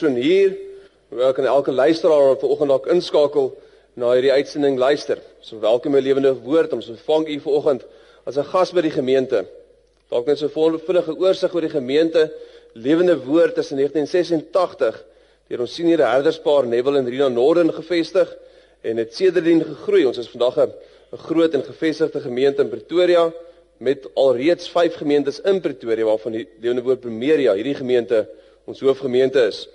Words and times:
Persoon 0.00 0.16
hier, 0.16 0.56
ook 1.12 1.38
aan 1.38 1.44
elke 1.44 1.72
luisteraar 1.72 2.26
wat 2.26 2.40
vanoggend 2.40 2.70
dalk 2.72 2.86
inskakel 2.88 3.50
na 4.00 4.14
hierdie 4.14 4.32
uitsending 4.32 4.78
luister. 4.80 5.18
So 5.44 5.58
welkom 5.60 5.92
by 5.92 6.00
Lewende 6.00 6.30
Woord 6.40 6.72
om 6.72 6.80
so 6.80 6.94
vang 7.04 7.26
u 7.28 7.34
vanoggend 7.44 7.82
as 8.24 8.38
'n 8.38 8.48
gas 8.48 8.72
by 8.72 8.80
die 8.80 8.94
gemeente. 8.94 9.44
Dalk 10.08 10.26
net 10.26 10.38
so 10.38 10.46
'n 10.46 10.78
vinnige 10.78 11.12
oorsig 11.18 11.54
oor 11.54 11.60
die 11.60 11.68
gemeente 11.68 12.32
Lewende 12.72 13.18
Woord 13.18 13.58
in 13.58 13.76
1986 13.76 15.04
deur 15.48 15.60
ons 15.60 15.74
senior 15.74 15.98
herderspaar 15.98 16.66
Neville 16.66 16.98
en 16.98 17.08
Rina 17.08 17.28
Norden 17.28 17.72
gevestig 17.72 18.36
en 18.80 18.96
het 18.96 19.14
sedertdien 19.14 19.64
gegroei. 19.64 20.06
Ons 20.06 20.18
is 20.18 20.28
vandag 20.28 20.56
'n 20.56 20.72
groot 21.16 21.52
en 21.54 21.62
gevestigde 21.62 22.20
gemeente 22.20 22.62
in 22.62 22.68
Pretoria 22.68 23.32
met 23.76 24.08
alreeds 24.14 24.68
5 24.68 24.94
gemeentes 24.94 25.40
in 25.40 25.60
Pretoria 25.60 26.04
waarvan 26.04 26.32
die 26.32 26.48
Lewende 26.60 26.82
Woord 26.82 27.00
Primeria 27.00 27.52
hierdie 27.52 27.74
gemeente 27.74 28.28
ons 28.64 28.80
hoofgemeente 28.80 29.46
is. 29.46 29.68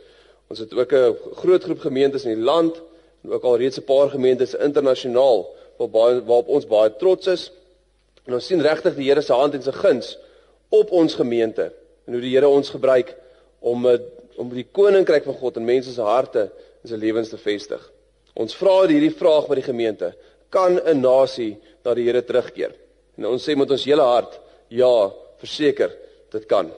Ons 0.47 0.59
het 0.59 0.73
ook 0.73 0.91
'n 0.93 1.15
groot 1.41 1.63
groep 1.63 1.79
gemeentes 1.79 2.25
in 2.25 2.35
die 2.35 2.43
land 2.43 2.81
en 3.23 3.31
ook 3.31 3.43
al 3.43 3.57
reeds 3.57 3.77
'n 3.77 3.83
paar 3.83 4.09
gemeentes 4.09 4.55
internasionaal 4.55 5.55
waar 5.77 5.89
baie 5.89 6.23
waarop 6.23 6.47
ons 6.47 6.67
baie 6.67 6.95
trots 6.95 7.27
is. 7.27 7.51
En 8.25 8.33
ons 8.33 8.45
sien 8.45 8.61
regtig 8.61 8.95
die 8.95 9.09
Here 9.09 9.21
se 9.21 9.33
hand 9.33 9.53
en 9.53 9.63
sy 9.63 9.71
guns 9.71 10.17
op 10.69 10.91
ons 10.91 11.13
gemeente 11.13 11.73
en 12.05 12.13
hoe 12.13 12.21
die 12.21 12.35
Here 12.35 12.47
ons 12.47 12.69
gebruik 12.69 13.15
om 13.59 13.85
eh, 13.85 13.99
om 14.35 14.49
die 14.51 14.67
koninkryk 14.71 15.23
van 15.23 15.33
God 15.33 15.57
in 15.57 15.65
mense 15.65 15.93
se 15.93 16.01
harte 16.01 16.51
en 16.83 16.89
se 16.89 16.97
lewens 16.97 17.29
te 17.29 17.37
vestig. 17.37 17.91
Ons 18.33 18.55
vra 18.55 18.81
hierdie 18.87 19.13
vraag 19.15 19.47
by 19.47 19.55
die 19.55 19.69
gemeente: 19.69 20.13
Kan 20.49 20.79
'n 20.79 21.01
nasie 21.01 21.57
na 21.83 21.93
die 21.93 22.03
Here 22.03 22.21
terugkeer? 22.21 22.75
En 23.17 23.25
ons 23.25 23.49
sê 23.49 23.55
met 23.55 23.71
ons 23.71 23.85
hele 23.85 24.01
hart: 24.01 24.39
Ja, 24.67 25.11
verseker, 25.37 25.95
dit 26.31 26.45
kan. 26.45 26.71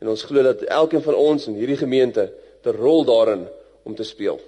En 0.00 0.08
ons 0.08 0.22
glo 0.22 0.42
dat 0.42 0.62
elkeen 0.62 1.02
van 1.02 1.14
ons 1.14 1.46
in 1.46 1.54
hierdie 1.54 1.76
gemeente 1.76 2.32
'n 2.66 2.76
rol 2.76 3.04
daarin 3.04 3.48
om 3.82 3.94
te 3.94 4.02
speel. 4.02 4.40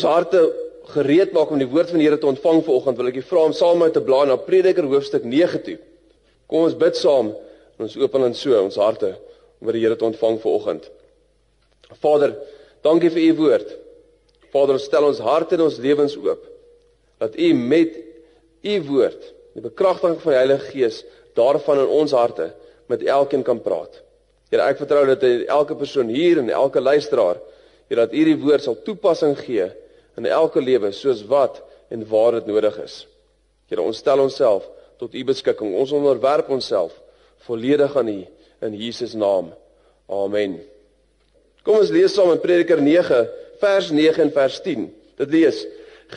Ons 0.00 0.06
ons 0.08 0.16
harte 0.16 0.40
gereed 0.94 1.34
maak 1.36 1.50
om 1.52 1.60
die 1.60 1.68
woord 1.68 1.90
van 1.92 2.00
die 2.00 2.06
Here 2.08 2.18
te 2.18 2.28
ontvang 2.28 2.62
vanoggend, 2.64 2.96
wil 2.96 3.08
ek 3.10 3.18
u 3.20 3.24
vra 3.28 3.42
om 3.46 3.54
saam 3.54 3.82
met 3.82 3.92
te 3.92 4.00
blaai 4.02 4.30
na 4.30 4.38
Prediker 4.40 4.86
hoofstuk 4.88 5.26
9 5.28 5.60
toe. 5.66 5.76
Kom 6.48 6.64
ons 6.64 6.76
bid 6.78 6.96
saam 6.96 7.34
ons 7.80 7.96
open 7.96 8.24
dan 8.24 8.34
so 8.36 8.56
ons 8.60 8.76
harte 8.80 9.12
om 9.60 9.68
by 9.68 9.74
die 9.76 9.82
Here 9.84 9.96
te 9.96 10.06
ontvang 10.08 10.38
vanoggend. 10.40 10.88
Vader, 12.00 12.32
dankie 12.84 13.10
vir 13.12 13.26
u 13.26 13.34
woord. 13.42 13.74
Vader, 14.54 14.78
stel 14.80 15.06
ons 15.10 15.20
harte 15.24 15.58
en 15.58 15.66
ons 15.66 15.76
lewens 15.84 16.16
oop 16.20 16.46
dat 17.20 17.36
u 17.36 17.50
met 17.52 17.98
u 18.64 18.74
woord, 18.88 19.26
die 19.52 19.64
bekragtiging 19.64 20.16
van 20.22 20.32
die 20.32 20.38
Heilige 20.38 20.70
Gees 20.72 21.02
daarvan 21.36 21.82
in 21.82 21.92
ons 22.00 22.14
harte 22.16 22.48
met 22.88 23.04
elkeen 23.04 23.44
kan 23.44 23.60
praat. 23.60 24.00
Here, 24.48 24.64
ek 24.64 24.80
vertrou 24.80 25.04
dat 25.12 25.22
elke 25.28 25.76
persoon 25.76 26.08
hier 26.08 26.40
en 26.40 26.48
elke 26.48 26.80
luisteraar 26.80 27.36
Here 27.90 28.06
dat 28.06 28.14
hierdie 28.14 28.38
woord 28.38 28.64
sal 28.64 28.78
toepassing 28.86 29.36
gee 29.42 29.68
in 30.18 30.26
elke 30.26 30.60
lewe 30.60 30.92
soos 30.92 31.22
wat 31.30 31.60
en 31.90 32.04
waar 32.08 32.38
dit 32.38 32.46
nodig 32.50 32.76
is. 32.82 33.04
Here 33.70 33.82
ons 33.82 33.98
stel 34.02 34.22
onsself 34.22 34.66
tot 34.98 35.14
u 35.14 35.24
beskikking. 35.24 35.74
Ons 35.74 35.92
onderwerp 35.96 36.50
onsself 36.50 36.94
volledig 37.46 37.96
aan 37.96 38.08
u 38.08 38.18
in 38.66 38.76
Jesus 38.76 39.14
naam. 39.14 39.52
Amen. 40.10 40.58
Kom 41.64 41.78
ons 41.80 41.92
lees 41.92 42.14
saam 42.14 42.32
in 42.34 42.42
Prediker 42.42 42.80
9 42.82 43.20
vers 43.60 43.90
9 43.94 44.24
en 44.26 44.32
vers 44.34 44.58
10. 44.64 44.88
Dit 45.20 45.32
lees: 45.34 45.64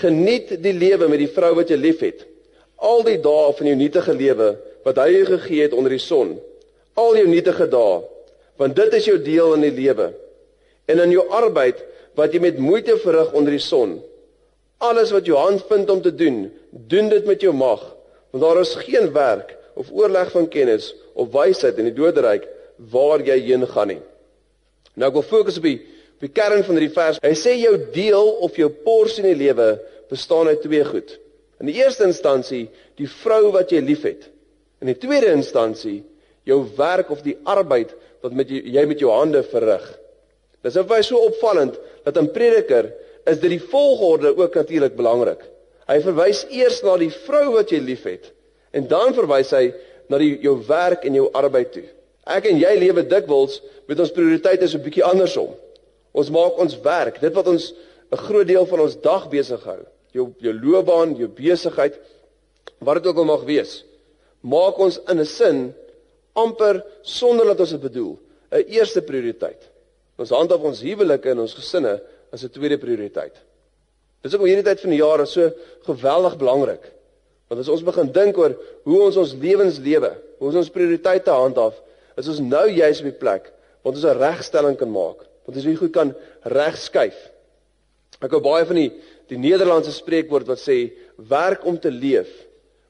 Geniet 0.02 0.56
die 0.64 0.74
lewe 0.74 1.10
met 1.12 1.22
die 1.22 1.32
vrou 1.32 1.54
wat 1.60 1.72
jy 1.72 1.78
liefhet. 1.78 2.26
Al 2.84 3.04
die 3.08 3.20
dae 3.22 3.52
van 3.56 3.70
jou 3.70 3.76
nuutige 3.80 4.16
lewe 4.18 4.50
wat 4.84 5.00
hy 5.00 5.10
jou 5.14 5.26
gegee 5.36 5.68
het 5.68 5.76
onder 5.78 5.94
die 5.94 6.02
son. 6.04 6.36
Al 7.00 7.16
jou 7.18 7.28
nuutige 7.30 7.70
dae, 7.72 8.02
want 8.60 8.76
dit 8.76 8.98
is 9.00 9.08
jou 9.08 9.18
deel 9.22 9.56
in 9.58 9.66
die 9.68 9.76
lewe 9.78 10.12
en 10.92 11.00
in 11.00 11.14
jou 11.16 11.24
arbeid 11.32 11.80
wat 12.20 12.34
jy 12.34 12.42
met 12.44 12.62
moeite 12.62 12.98
verrig 13.02 13.34
onder 13.34 13.56
die 13.56 13.64
son. 13.64 13.98
Alles 14.84 15.14
wat 15.16 15.28
jou 15.28 15.38
hand 15.40 15.64
vind 15.70 15.90
om 15.90 16.02
te 16.04 16.12
doen, 16.16 16.46
doen 16.72 17.10
dit 17.10 17.26
met 17.26 17.42
jou 17.42 17.54
mag, 17.56 17.82
want 18.34 18.44
daar 18.44 18.60
is 18.62 18.76
geen 18.84 19.12
werk 19.14 19.56
of 19.80 19.92
oorleg 19.92 20.32
van 20.34 20.48
kennis 20.50 20.92
of 21.14 21.32
wysheid 21.34 21.80
in 21.82 21.90
die 21.90 21.98
doderyk 21.98 22.46
waar 22.94 23.22
jy 23.26 23.38
heen 23.48 23.66
gaan 23.70 23.94
nie. 23.94 24.02
Nou 24.98 25.10
ek 25.10 25.18
wil 25.18 25.26
fokus 25.26 25.58
op 25.62 25.68
die 25.68 25.80
op 26.14 26.28
die 26.28 26.32
kern 26.32 26.62
van 26.64 26.78
hierdie 26.78 26.94
vers. 26.94 27.18
Hy 27.24 27.34
sê 27.36 27.56
jou 27.58 27.74
deel 27.92 28.30
of 28.46 28.56
jou 28.60 28.70
porsie 28.86 29.24
in 29.24 29.32
die 29.32 29.48
lewe 29.48 29.74
bestaan 30.12 30.48
uit 30.52 30.62
twee 30.64 30.84
goed. 30.86 31.16
In 31.60 31.68
die 31.72 31.80
eerste 31.82 32.06
instansie 32.08 32.68
die 33.00 33.10
vrou 33.10 33.52
wat 33.56 33.74
jy 33.74 33.82
liefhet. 33.84 34.30
In 34.84 34.92
die 34.92 35.00
tweede 35.00 35.32
instansie 35.34 36.04
jou 36.48 36.60
werk 36.78 37.10
of 37.12 37.24
die 37.26 37.36
arbeid 37.50 37.92
wat 38.24 38.36
met 38.36 38.52
jy, 38.52 38.62
jy 38.76 38.86
met 38.88 39.02
jou 39.02 39.12
hande 39.12 39.42
verrig. 39.48 39.84
Dis 40.64 40.78
of 40.80 40.88
baie 40.88 41.04
so 41.04 41.20
opvallend 41.28 41.76
dat 42.06 42.18
in 42.18 42.32
Prediker 42.32 42.92
is 43.28 43.40
dit 43.40 43.58
die 43.58 43.64
volgorde 43.72 44.32
ook 44.36 44.56
natuurlik 44.56 44.96
belangrik. 44.96 45.42
Hy 45.88 46.00
verwys 46.04 46.46
eers 46.52 46.80
na 46.84 46.96
die 47.00 47.12
vrou 47.26 47.58
wat 47.58 47.72
jy 47.72 47.82
liefhet 47.84 48.32
en 48.74 48.88
dan 48.88 49.14
verwys 49.16 49.52
hy 49.54 49.68
na 50.10 50.20
die 50.22 50.38
jou 50.44 50.56
werk 50.68 51.04
en 51.08 51.18
jou 51.20 51.28
arbeid 51.36 51.74
toe. 51.76 51.86
Ek 52.24 52.48
en 52.48 52.60
jy 52.62 52.72
lewe 52.80 53.04
dikwels 53.08 53.60
met 53.90 54.00
ons 54.00 54.14
prioriteite 54.16 54.68
so 54.68 54.78
'n 54.78 54.84
bietjie 54.84 55.04
andersom. 55.04 55.52
Ons 56.14 56.30
maak 56.30 56.60
ons 56.60 56.78
werk, 56.84 57.20
dit 57.20 57.34
wat 57.34 57.48
ons 57.48 57.74
'n 58.12 58.18
groot 58.18 58.48
deel 58.48 58.66
van 58.66 58.80
ons 58.80 58.96
dag 58.96 59.30
besig 59.30 59.64
hou, 59.64 59.82
jou 60.14 60.34
jou 60.40 60.54
loopbaan, 60.54 61.16
jou 61.16 61.28
besigheid, 61.28 62.00
wat 62.80 62.96
dit 62.96 63.08
ook 63.08 63.18
al 63.18 63.26
mag 63.26 63.44
wees, 63.44 63.84
maak 64.42 64.78
ons 64.80 65.00
in 65.10 65.20
'n 65.20 65.26
sin 65.26 65.74
amper 66.34 66.84
sonder 67.02 67.46
dat 67.46 67.60
ons 67.60 67.72
dit 67.72 67.82
bedoel, 67.82 68.18
'n 68.52 68.66
eerste 68.68 69.02
prioriteit. 69.02 69.73
Ons 70.24 70.32
handhaaf 70.32 70.64
ons 70.64 70.84
huwelike 70.86 71.34
en 71.34 71.44
ons 71.44 71.56
gesinne 71.58 71.98
as 72.32 72.44
'n 72.44 72.50
tweede 72.50 72.78
prioriteit. 72.80 73.36
Dis 74.24 74.34
ook 74.36 74.48
hierdie 74.48 74.64
tyd 74.64 74.80
van 74.80 74.90
die 74.90 75.02
jaar 75.02 75.22
is 75.22 75.34
so 75.36 75.52
geweldig 75.84 76.38
belangrik. 76.38 76.84
Want 77.50 77.60
as 77.60 77.70
ons 77.70 77.84
begin 77.84 78.12
dink 78.12 78.38
oor 78.38 78.56
hoe 78.88 79.02
ons 79.02 79.18
ons 79.18 79.34
lewens 79.34 79.80
lewe, 79.84 80.16
hoe 80.40 80.48
ons 80.48 80.56
ons 80.56 80.70
prioriteite 80.70 81.30
handhaaf, 81.30 81.76
is 82.18 82.28
ons 82.28 82.40
nou 82.40 82.70
juis 82.70 83.00
op 83.00 83.10
die 83.10 83.20
plek 83.20 83.52
waar 83.84 83.94
ons 83.94 84.06
'n 84.06 84.18
regstelling 84.18 84.78
kan 84.78 84.92
maak. 84.92 85.28
Want 85.46 85.58
ons 85.58 85.66
weer 85.66 85.78
goed 85.78 85.92
kan 85.92 86.16
regskuif. 86.44 87.18
Ek 88.22 88.32
hou 88.32 88.40
baie 88.40 88.66
van 88.66 88.76
die 88.76 88.92
die 89.28 89.38
Nederlandse 89.38 89.92
spreekwoord 89.92 90.48
wat 90.48 90.60
sê 90.60 90.94
werk 91.18 91.66
om 91.66 91.80
te 91.80 91.92
leef. 91.92 92.30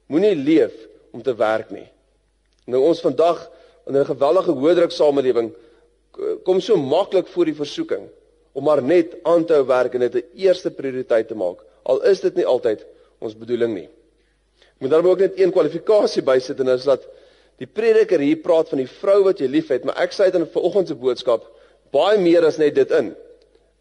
Moenie 0.07 0.35
leef 0.35 0.73
om 1.11 1.21
te 1.21 1.33
werk 1.33 1.71
nie. 1.71 1.89
Nou 2.67 2.81
ons 2.83 3.01
vandag 3.01 3.49
in 3.87 3.97
'n 3.97 4.05
geweldige 4.05 4.51
hoë 4.51 4.75
druk 4.75 4.91
samelewing 4.91 5.53
kom 6.43 6.61
so 6.61 6.77
maklik 6.77 7.27
voor 7.27 7.45
die 7.45 7.57
versoeking 7.57 8.07
om 8.53 8.63
maar 8.63 8.83
net 8.83 9.15
aan 9.25 9.45
te 9.45 9.55
hou 9.57 9.65
werk 9.65 9.93
en 9.93 10.05
dit 10.05 10.15
'n 10.15 10.45
eerste 10.45 10.71
prioriteit 10.71 11.27
te 11.27 11.35
maak. 11.35 11.65
Al 11.83 12.03
is 12.03 12.21
dit 12.21 12.35
nie 12.35 12.45
altyd 12.45 12.85
ons 13.19 13.37
bedoeling 13.37 13.73
nie. 13.73 13.89
Ek 14.59 14.79
moet 14.79 14.89
daarom 14.89 15.09
ook 15.09 15.19
net 15.19 15.39
een 15.39 15.51
kwalifikasie 15.51 16.21
bysit 16.21 16.59
en 16.59 16.65
dit 16.65 16.79
is 16.79 16.85
dat 16.85 17.07
die 17.57 17.67
prediker 17.67 18.19
hier 18.19 18.37
praat 18.37 18.69
van 18.69 18.77
die 18.77 18.87
vrou 18.87 19.23
wat 19.23 19.39
jy 19.39 19.47
liefhet, 19.47 19.83
maar 19.83 19.97
ek 19.97 20.11
sê 20.11 20.31
dit 20.31 20.35
in 20.35 20.47
vanoggend 20.47 20.87
se 20.87 20.95
boodskap 20.95 21.43
baie 21.93 22.17
meer 22.17 22.45
as 22.45 22.57
net 22.57 22.75
dit 22.75 22.91
in. 22.91 23.13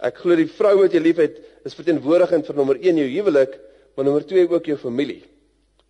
Ek 0.02 0.19
glo 0.20 0.37
die 0.37 0.49
vrou 0.50 0.76
wat 0.82 0.93
jy 0.93 1.00
liefhet 1.00 1.38
is 1.64 1.76
verteenwoordigend 1.78 2.46
vir 2.46 2.58
nommer 2.58 2.76
1 2.76 3.00
jou 3.00 3.08
huwelik, 3.08 3.58
maar 3.96 4.05
nommer 4.05 4.25
2 4.26 4.49
ook 4.50 4.67
jou 4.67 4.76
familie. 4.76 5.23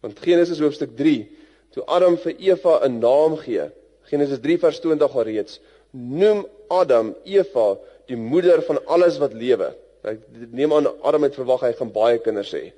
Want 0.03 0.19
Genesis 0.21 0.61
hoofstuk 0.61 0.97
3, 0.99 1.29
toe 1.73 1.85
Adam 1.87 2.19
vir 2.19 2.35
Eva 2.39 2.81
'n 2.85 3.01
naam 3.01 3.37
gee, 3.37 3.71
Genesis 4.11 4.41
3 4.41 4.59
vers 4.59 4.81
20 4.81 5.17
alreeds, 5.17 5.61
noem 5.93 6.45
Adam 6.73 7.13
Eva 7.29 7.77
die 8.09 8.17
moeder 8.17 8.63
van 8.67 8.81
alles 8.87 9.19
wat 9.23 9.35
lewe. 9.37 9.73
Ek 10.03 10.25
neem 10.51 10.73
aan 10.75 10.89
Adam 11.07 11.29
het 11.29 11.37
verwag 11.39 11.63
hy 11.67 11.73
gaan 11.79 11.93
baie 11.95 12.19
kinders 12.23 12.53
hê. 12.57 12.71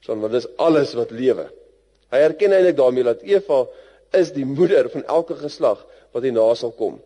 So 0.00 0.14
want 0.16 0.32
dis 0.32 0.48
alles 0.62 0.94
wat 0.96 1.12
lewe. 1.12 1.50
Hy 2.10 2.22
erken 2.24 2.54
eintlik 2.56 2.78
daarmee 2.78 3.06
dat 3.06 3.22
Eva 3.26 3.64
is 4.16 4.32
die 4.34 4.46
moeder 4.48 4.88
van 4.90 5.04
elke 5.06 5.36
geslag 5.38 5.82
wat 6.14 6.24
hierna 6.26 6.46
sal 6.58 6.72
kom. 6.74 6.98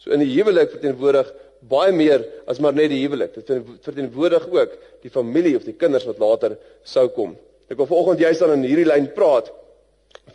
So 0.00 0.10
in 0.14 0.24
die 0.24 0.32
huwelik 0.32 0.72
verteenwoordig 0.72 1.28
baie 1.70 1.92
meer 1.92 2.24
as 2.48 2.58
maar 2.62 2.74
net 2.74 2.90
die 2.90 3.02
huwelik. 3.02 3.36
Dit 3.36 3.50
verteenwoordig 3.84 4.48
ook 4.48 4.76
die 5.04 5.12
familie 5.12 5.56
of 5.58 5.66
die 5.68 5.76
kinders 5.76 6.06
wat 6.08 6.22
later 6.22 6.56
sou 6.82 7.06
kom. 7.14 7.36
Ek 7.70 7.78
wil 7.78 7.90
vanoggend 7.90 8.24
juist 8.24 8.42
dan 8.42 8.56
in 8.56 8.66
hierdie 8.66 8.88
lyn 8.88 9.10
praat 9.14 9.52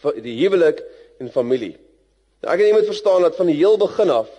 vir 0.03 0.21
die 0.23 0.37
huwelik 0.43 0.83
en 1.19 1.31
familie. 1.33 1.73
Nou 2.43 2.53
ek 2.53 2.61
en 2.61 2.69
jy 2.69 2.75
moet 2.77 2.91
verstaan 2.91 3.25
dat 3.25 3.39
van 3.39 3.49
die 3.49 3.57
heel 3.57 3.79
begin 3.81 4.13
af 4.13 4.29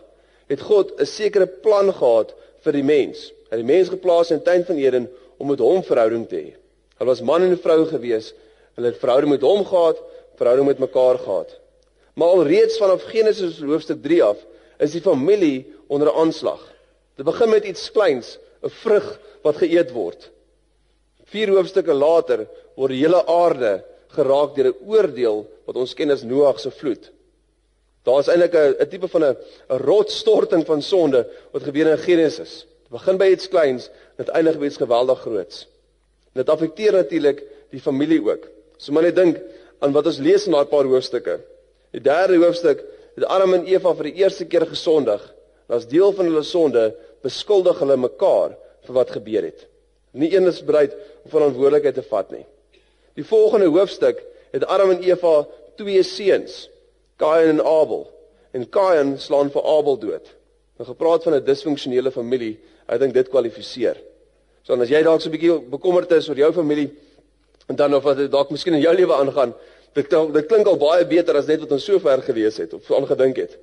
het 0.47 0.61
God 0.61 0.93
'n 1.01 1.05
sekere 1.05 1.47
plan 1.47 1.93
gehad 1.93 2.35
vir 2.65 2.73
die 2.73 2.83
mens. 2.83 3.33
Hy 3.51 3.57
het 3.57 3.67
die 3.67 3.75
mens 3.75 3.89
geplaas 3.89 4.31
in 4.31 4.39
die 4.39 4.45
tuin 4.45 4.65
van 4.65 4.77
Eden 4.77 5.11
om 5.39 5.49
met 5.49 5.59
hom 5.59 5.83
verhouding 5.83 6.29
te 6.29 6.37
hê. 6.37 6.55
Hulle 6.99 7.11
was 7.11 7.21
man 7.21 7.43
en 7.43 7.59
vrou 7.59 7.85
gewees. 7.87 8.33
Hulle 8.75 8.87
het 8.87 8.99
verhouding 8.99 9.33
met 9.33 9.43
hom 9.43 9.65
gehad, 9.65 10.01
verhouding 10.37 10.67
met 10.67 10.79
mekaar 10.79 11.19
gehad. 11.19 11.59
Maar 12.15 12.29
alreeds 12.29 12.79
vanaf 12.79 13.03
Genesis 13.03 13.61
hoofstuk 13.61 14.03
3 14.03 14.23
af 14.23 14.39
is 14.79 14.93
die 14.93 15.01
familie 15.01 15.67
onder 15.87 16.13
aanslag. 16.13 16.61
Dit 17.17 17.25
begin 17.25 17.51
met 17.51 17.65
iets 17.65 17.91
kleins, 17.93 18.39
'n 18.63 18.69
vrug 18.69 19.21
wat 19.43 19.57
geëet 19.57 19.93
word. 19.93 20.31
Vier 21.25 21.49
hoofstukke 21.49 21.95
later 21.95 22.47
word 22.77 22.91
die 22.91 23.03
hele 23.03 23.27
aarde 23.27 23.85
geraak 24.09 24.55
deur 24.55 24.73
'n 24.73 24.79
oordeel 24.87 25.47
wat 25.67 25.77
ons 25.77 25.95
ken 25.95 26.11
as 26.11 26.23
Noag 26.23 26.61
se 26.61 26.71
vloed. 26.71 27.11
Daar 28.07 28.23
is 28.23 28.29
eintlik 28.31 28.55
'n 28.55 28.89
tipe 28.89 29.09
van 29.09 29.25
'n 29.25 29.37
rotsstorting 29.69 30.67
van 30.67 30.83
sonde 30.83 31.27
wat 31.51 31.63
gebeur 31.63 31.87
in 31.87 31.99
Genesis. 31.99 32.67
Dit 32.83 32.91
begin 32.91 33.17
by 33.17 33.27
iets 33.27 33.49
kleins, 33.49 33.91
dit 34.17 34.29
eindig 34.29 34.59
by 34.59 34.65
iets 34.65 34.77
geweldig 34.77 35.21
groots. 35.21 35.67
Dit 36.33 36.49
affekteer 36.49 36.93
natuurlik 36.93 37.43
die 37.71 37.81
familie 37.81 38.23
ook. 38.23 38.49
So 38.77 38.93
maar 38.93 39.03
net 39.03 39.17
dink 39.17 39.41
aan 39.79 39.93
wat 39.93 40.07
ons 40.07 40.19
lees 40.19 40.47
in 40.47 40.53
daai 40.53 40.65
paar 40.65 40.85
hoofstukke. 40.85 41.41
Die 41.91 42.01
derde 42.01 42.37
hoofstuk, 42.37 42.85
het 43.15 43.25
Adam 43.25 43.55
en 43.55 43.67
Eva 43.67 43.95
vir 43.95 44.05
die 44.05 44.23
eerste 44.23 44.45
keer 44.45 44.67
gesondig. 44.67 45.35
As 45.67 45.89
deel 45.89 46.13
van 46.13 46.25
hulle 46.25 46.43
sonde 46.43 46.95
beskuldig 47.23 47.79
hulle 47.79 47.97
mekaar 47.97 48.55
vir 48.87 48.95
wat 48.95 49.11
gebeur 49.11 49.43
het. 49.43 49.67
Nie 50.13 50.37
een 50.37 50.47
is 50.47 50.63
bereid 50.65 50.95
om 51.25 51.31
verantwoordelikheid 51.31 51.95
te 51.95 52.03
vat 52.03 52.31
nie. 52.31 52.47
Die 53.15 53.25
volgende 53.25 53.67
hoofstuk 53.67 54.23
het 54.53 54.65
Adam 54.65 54.91
en 54.91 55.03
Eva 55.03 55.47
twee 55.77 56.03
seuns 56.03 56.69
Kain 57.17 57.49
en 57.49 57.61
Abel. 57.61 58.07
En 58.53 58.69
Kain 58.69 59.19
slaan 59.19 59.51
vir 59.51 59.65
Abel 59.65 59.99
dood. 59.99 60.35
Nou 60.77 60.89
gepraat 60.89 61.23
van 61.23 61.35
'n 61.35 61.45
disfunksionele 61.45 62.11
familie, 62.11 62.59
ek 62.87 63.01
dink 63.01 63.15
dit 63.15 63.29
kwalifiseer. 63.29 63.97
So 64.63 64.75
as 64.75 64.89
jy 64.89 65.03
dalk 65.03 65.21
so 65.21 65.29
'n 65.29 65.33
bietjie 65.33 65.61
bekommerd 65.71 66.11
is 66.13 66.29
oor 66.29 66.37
jou 66.37 66.53
familie 66.53 66.91
en 67.69 67.77
dan 67.77 67.95
of 67.95 68.03
wat 68.03 68.31
dalk 68.31 68.51
miskien 68.51 68.75
in 68.75 68.81
jou 68.81 68.95
lewe 68.95 69.15
aangaan, 69.15 69.55
dit 69.95 70.11
dit 70.11 70.47
klink 70.47 70.67
al 70.67 70.77
baie 70.77 71.05
beter 71.07 71.37
as 71.37 71.47
net 71.47 71.61
wat 71.61 71.73
ons 71.73 71.85
sover 71.85 72.23
gelees 72.23 72.57
het 72.57 72.75
of 72.75 72.91
aangedink 72.91 73.37
het. 73.37 73.57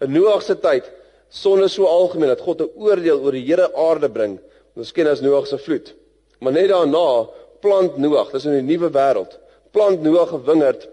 In 0.00 0.12
Noag 0.12 0.42
se 0.42 0.54
tyd 0.54 0.90
sonde 1.28 1.68
so 1.68 1.86
algemeen 1.86 2.28
dat 2.28 2.40
God 2.40 2.60
'n 2.60 2.70
oordeel 2.76 3.20
oor 3.20 3.32
die 3.32 3.46
hele 3.46 3.74
aarde 3.74 4.08
bring. 4.08 4.38
Ons 4.76 4.92
ken 4.92 5.06
as 5.06 5.20
Noag 5.20 5.46
se 5.46 5.58
vloed. 5.58 5.94
Maar 6.40 6.52
net 6.52 6.68
daarna 6.68 7.28
plant 7.60 7.96
Noag, 7.96 8.30
dis 8.30 8.44
in 8.44 8.52
'n 8.52 8.66
nuwe 8.66 8.90
wêreld. 8.90 9.38
Plant 9.70 10.02
Noag 10.02 10.32
'n 10.32 10.44
wingerd 10.44 10.88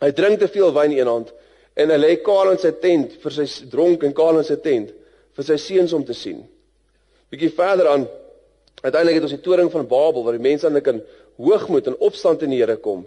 Hy 0.00 0.12
drink 0.12 0.38
te 0.38 0.48
veel 0.48 0.72
wyn 0.72 0.92
in 0.92 0.98
een 0.98 1.10
hand 1.10 1.32
en 1.78 1.90
hy 1.90 1.98
lê 1.98 2.14
kaal 2.22 2.52
in 2.52 2.58
sy 2.58 2.72
tent 2.82 3.18
vir 3.22 3.34
sy 3.34 3.46
dronk 3.70 4.04
en 4.06 4.14
kaal 4.14 4.38
in 4.38 4.46
sy 4.46 4.56
tent 4.62 4.94
vir 5.38 5.46
sy 5.46 5.56
seuns 5.62 5.94
om 5.94 6.04
te 6.04 6.14
sien. 6.14 6.40
Bietjie 7.30 7.52
verder 7.54 7.90
aan 7.92 8.06
uiteindelik 8.82 9.18
het 9.18 9.28
ons 9.28 9.36
die 9.36 9.44
toring 9.44 9.70
van 9.70 9.86
Babel 9.90 10.24
waar 10.24 10.38
die 10.38 10.42
mense 10.42 10.66
aan 10.66 10.80
kan 10.82 11.00
hoogmoed 11.38 11.90
en 11.90 11.98
opstand 12.02 12.42
in 12.46 12.54
die 12.54 12.60
Here 12.62 12.76
kom. 12.82 13.04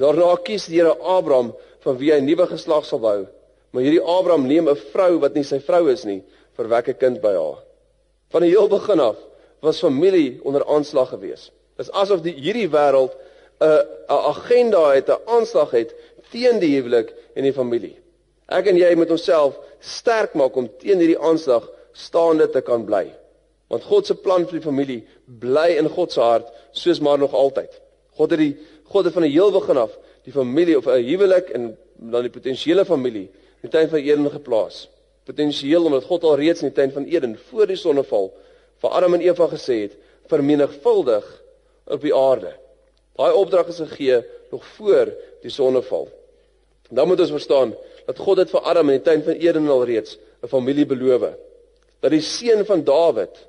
Daarna 0.00 0.34
kies 0.44 0.68
die 0.68 0.80
Here 0.80 0.94
Abraham 1.00 1.52
van 1.84 1.98
wie 1.98 2.12
hy 2.12 2.20
'n 2.20 2.26
nuwe 2.26 2.46
geslag 2.46 2.84
sal 2.84 3.00
bou. 3.00 3.26
Maar 3.72 3.82
hierdie 3.82 4.04
Abraham 4.04 4.46
neem 4.46 4.68
'n 4.68 4.76
vrou 4.92 5.18
wat 5.20 5.34
nie 5.34 5.44
sy 5.44 5.60
vrou 5.60 5.88
is 5.90 6.04
nie, 6.04 6.22
verwek 6.56 6.88
'n 6.88 6.98
kind 6.98 7.20
by 7.20 7.34
haar. 7.34 7.58
Van 8.30 8.42
die 8.42 8.50
heel 8.50 8.68
begin 8.68 9.00
af 9.00 9.16
was 9.60 9.80
familie 9.80 10.40
onder 10.44 10.64
aanslag 10.66 11.08
gewees. 11.08 11.50
Dis 11.76 11.90
asof 11.90 12.20
die 12.22 12.34
hierdie 12.34 12.68
wêreld 12.68 13.12
'n 13.60 13.64
'n 14.08 14.24
agenda 14.32 14.92
het, 14.94 15.08
'n 15.08 15.20
aanslag 15.26 15.70
het 15.70 15.94
teen 16.32 16.60
die 16.62 16.72
huwelik 16.76 17.12
en 17.36 17.46
die 17.46 17.54
familie. 17.54 17.96
Ek 18.52 18.68
en 18.68 18.78
jy 18.80 18.90
moet 18.98 19.12
onsself 19.14 19.58
sterk 19.80 20.34
maak 20.38 20.56
om 20.56 20.68
teen 20.80 21.00
hierdie 21.00 21.20
aanslag 21.20 21.68
staande 21.92 22.48
te 22.52 22.62
kan 22.64 22.84
bly. 22.88 23.06
Want 23.72 23.86
God 23.88 24.08
se 24.08 24.16
plan 24.20 24.44
vir 24.48 24.58
die 24.58 24.66
familie 24.66 25.00
bly 25.40 25.70
in 25.80 25.88
God 25.92 26.12
se 26.12 26.20
hart 26.20 26.48
soos 26.76 27.00
maar 27.00 27.20
nog 27.20 27.32
altyd. 27.36 27.70
God 28.18 28.34
het 28.34 28.42
die 28.42 28.54
God 28.92 29.06
het 29.08 29.14
van 29.16 29.24
die 29.24 29.32
heel 29.32 29.52
begin 29.54 29.80
af 29.80 29.94
die 30.26 30.34
familie 30.34 30.76
of 30.76 30.86
'n 30.86 31.02
huwelik 31.02 31.48
en 31.50 31.76
dan 31.96 32.22
die 32.22 32.30
potensiële 32.30 32.84
familie 32.84 33.28
in 33.62 33.68
die 33.68 33.70
tuin 33.70 33.88
van 33.88 33.98
Eden 33.98 34.30
geplaas. 34.30 34.88
Potensieel 35.24 35.84
omdat 35.84 36.04
God 36.04 36.24
al 36.24 36.36
reeds 36.36 36.62
in 36.62 36.68
die 36.68 36.74
tuin 36.74 36.92
van 36.92 37.04
Eden 37.04 37.38
voor 37.48 37.66
die 37.66 37.76
sonneval 37.76 38.32
vir 38.82 38.90
Adam 38.90 39.14
en 39.14 39.20
Eva 39.20 39.46
gesê 39.46 39.82
het 39.82 39.96
vermenigvuldig 40.26 41.42
op 41.84 42.00
die 42.00 42.14
aarde. 42.14 42.52
Daai 43.16 43.32
opdrag 43.32 43.68
is 43.68 43.78
gegee 43.78 44.24
nog 44.50 44.66
voor 44.66 45.12
die 45.42 45.50
sonneval. 45.50 46.08
Dan 46.92 47.08
moet 47.08 47.20
ons 47.24 47.32
verstaan 47.32 47.72
dat 48.06 48.18
God 48.20 48.42
het 48.42 48.50
vir 48.52 48.66
Adam 48.68 48.90
in 48.90 48.98
die 48.98 49.06
tuin 49.06 49.22
van 49.24 49.38
Eden 49.40 49.68
al 49.72 49.84
reeds 49.88 50.18
'n 50.42 50.50
familie 50.50 50.86
beloof. 50.86 51.32
Dat 52.00 52.10
die 52.10 52.20
seun 52.20 52.64
van 52.66 52.84
Dawid, 52.84 53.46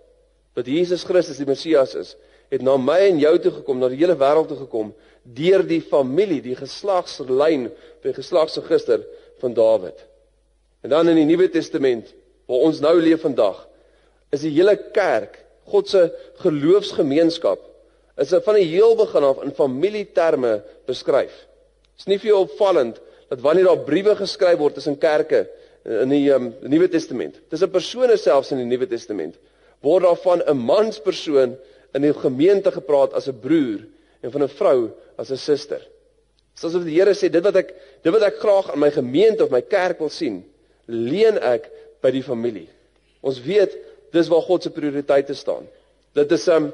wat 0.54 0.66
Jesus 0.66 1.04
Christus 1.04 1.38
die 1.38 1.46
Messias 1.46 1.96
is, 1.96 2.16
het 2.50 2.62
na 2.62 2.78
my 2.78 3.00
en 3.10 3.20
jou 3.20 3.40
toe 3.40 3.52
gekom, 3.52 3.80
na 3.80 3.90
die 3.90 3.98
hele 3.98 4.16
wêreld 4.16 4.48
toe 4.48 4.58
gekom 4.58 4.94
deur 5.24 5.64
die 5.64 5.82
familie, 5.82 6.42
die 6.42 6.56
geslagslyn, 6.56 7.72
die 8.02 8.14
geslagsregister 8.14 9.06
van 9.40 9.54
Dawid. 9.54 10.06
En 10.82 10.90
dan 10.90 11.08
in 11.10 11.16
die 11.16 11.26
Nuwe 11.26 11.50
Testament, 11.50 12.14
waar 12.46 12.58
ons 12.68 12.80
nou 12.80 13.02
leef 13.02 13.22
vandag, 13.22 13.68
is 14.32 14.42
die 14.42 14.52
hele 14.52 14.76
kerk, 14.92 15.40
God 15.66 15.90
se 15.90 16.12
geloofsgemeenskap 16.44 17.60
is 18.20 18.30
dit 18.30 18.44
van 18.46 18.58
die 18.60 18.68
heel 18.70 18.96
begin 19.00 19.26
af 19.26 19.42
in 19.42 19.56
familieterme 19.58 20.58
beskryf. 20.86 21.34
Dit 21.34 22.04
is 22.04 22.10
nie 22.12 22.20
vir 22.22 22.34
jou 22.34 22.42
opvallend 22.44 23.00
dat 23.34 23.42
wanneer 23.42 23.66
daar 23.66 23.82
briewe 23.82 24.14
geskryf 24.16 24.60
word 24.62 24.76
tussen 24.78 24.98
kerke 25.02 25.48
in 25.84 26.12
die 26.14 26.28
um, 26.32 26.52
Nuwe 26.70 26.86
Testament, 26.92 27.40
tussen 27.50 27.72
persone 27.74 28.14
selfs 28.22 28.52
in 28.54 28.60
die 28.62 28.68
Nuwe 28.70 28.86
Testament, 28.88 29.40
word 29.82 30.06
daar 30.06 30.20
van 30.22 30.44
'n 30.46 30.58
manspersoon 30.58 31.56
in 31.98 32.06
die 32.06 32.14
gemeente 32.14 32.72
gepraat 32.72 33.14
as 33.18 33.28
'n 33.28 33.40
broer 33.42 33.82
en 34.22 34.32
van 34.32 34.44
'n 34.44 34.54
vrou 34.54 34.92
as 35.18 35.32
'n 35.32 35.38
suster. 35.38 35.82
Dis 36.54 36.64
asof 36.64 36.84
die 36.86 36.94
Here 36.94 37.14
sê 37.14 37.30
dit 37.30 37.44
wat 37.44 37.56
ek 37.56 37.74
dit 38.04 38.14
wat 38.14 38.22
ek 38.22 38.38
graag 38.38 38.72
aan 38.72 38.80
my 38.80 38.92
gemeente 38.92 39.44
of 39.44 39.50
my 39.50 39.62
kerk 39.62 40.00
wil 40.00 40.10
sien, 40.10 40.44
leen 40.86 41.38
ek 41.38 41.72
by 42.02 42.12
die 42.12 42.24
familie. 42.24 42.70
Ons 43.22 43.42
weet 43.42 43.78
dis 44.12 44.28
waar 44.28 44.42
God 44.42 44.64
se 44.64 44.70
prioriteite 44.70 45.34
staan. 45.34 45.68
Dit 46.14 46.32
is 46.32 46.48
um 46.48 46.72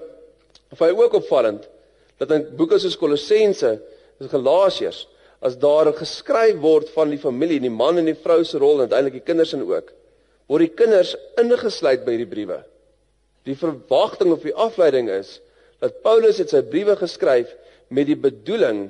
vir 0.75 0.87
my 0.93 1.03
ook 1.03 1.13
opvallend 1.13 1.69
dat 2.17 2.31
in 2.31 2.55
boeke 2.57 2.79
soos 2.79 2.97
Kolossense, 2.97 3.79
en 4.19 4.29
Galasiërs, 4.29 5.07
as 5.39 5.55
daar 5.60 5.91
geskryf 5.96 6.58
word 6.60 6.89
van 6.96 7.13
die 7.13 7.22
familie, 7.22 7.62
die 7.63 7.72
man 7.72 8.00
en 8.01 8.10
die 8.10 8.17
vrou 8.17 8.41
se 8.43 8.60
rol 8.60 8.79
en 8.79 8.89
uiteindelik 8.89 9.22
die 9.22 9.27
kinders 9.27 9.53
en 9.55 9.63
ook, 9.63 9.93
word 10.51 10.65
die 10.65 10.75
kinders 10.81 11.15
ingesluit 11.39 12.03
by 12.05 12.15
hierdie 12.15 12.31
briewe. 12.31 12.60
Die 13.48 13.55
verwagting 13.58 14.34
of 14.36 14.43
die 14.43 14.55
afleiding 14.55 15.10
is 15.13 15.38
dat 15.79 16.01
Paulus 16.03 16.41
het 16.41 16.51
sy 16.51 16.62
briewe 16.67 16.98
geskryf 17.00 17.53
met 17.89 18.10
die 18.10 18.19
bedoeling 18.19 18.89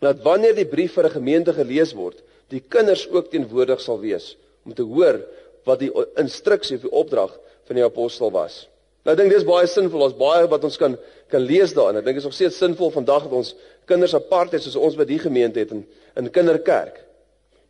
dat 0.00 0.22
wanneer 0.24 0.56
die 0.56 0.68
brief 0.68 0.96
vir 0.96 1.08
'n 1.08 1.18
gemeente 1.20 1.52
gelees 1.52 1.92
word, 1.92 2.22
die 2.48 2.60
kinders 2.60 3.06
ook 3.10 3.30
teenwoordig 3.30 3.80
sal 3.80 4.00
wees 4.00 4.36
om 4.64 4.74
te 4.74 4.82
hoor 4.82 5.20
wat 5.64 5.78
die 5.78 5.92
instruksie 6.16 6.76
of 6.76 6.82
die 6.82 6.92
opdrag 6.92 7.38
van 7.66 7.76
die 7.76 7.84
apostel 7.84 8.30
was. 8.30 8.68
Nou 9.04 9.14
ek 9.14 9.20
dink 9.20 9.30
dis 9.30 9.46
baie 9.46 9.66
sinvol. 9.66 10.02
Ons 10.02 10.18
baie 10.18 10.46
wat 10.50 10.64
ons 10.64 10.76
kan 10.76 10.96
kan 11.30 11.42
lees 11.42 11.72
daarin. 11.74 11.96
Ek 11.98 12.04
dink 12.04 12.18
dit 12.18 12.22
is 12.22 12.28
nog 12.28 12.34
steeds 12.34 12.58
sinvol 12.58 12.90
vandag 12.94 13.24
dat 13.26 13.32
ons 13.32 13.54
kinders 13.86 14.14
apart 14.14 14.54
het 14.56 14.64
soos 14.64 14.78
ons 14.78 14.96
by 14.98 15.06
die 15.08 15.20
gemeente 15.22 15.62
het 15.62 15.72
in 15.74 15.84
in 16.16 16.30
kinderkerk. 16.32 17.02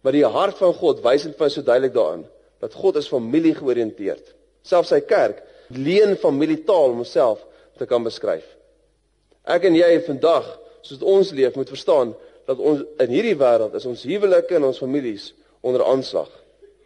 Maar 0.07 0.15
die 0.15 0.27
hart 0.27 0.59
van 0.63 0.75
God 0.75 1.01
wys 1.03 1.25
dit 1.27 1.35
vir 1.35 1.51
so 1.51 1.67
duidelik 1.67 1.95
daarin 1.97 2.25
dat 2.63 2.75
God 2.79 2.97
is 3.01 3.09
familie 3.11 3.55
georiënteerd. 3.57 4.23
Selfs 4.63 4.93
sy 4.95 5.01
kerk 5.03 5.43
leen 5.75 6.15
familietaal 6.17 6.93
om 6.93 7.03
homself 7.03 7.43
te 7.79 7.89
kan 7.91 8.05
beskryf. 8.07 8.47
Ek 9.47 9.67
en 9.67 9.75
jy 9.75 9.89
vandag, 10.07 10.47
soos 10.87 11.03
ons 11.03 11.33
leef, 11.35 11.57
moet 11.59 11.71
verstaan 11.71 12.15
dat 12.47 12.63
ons 12.63 12.85
in 13.03 13.11
hierdie 13.11 13.35
wêreld 13.39 13.75
is 13.75 13.87
ons 13.87 14.05
huwelike 14.07 14.55
en 14.59 14.69
ons 14.71 14.79
families 14.79 15.33
onder 15.67 15.83
aanslag. 15.87 16.31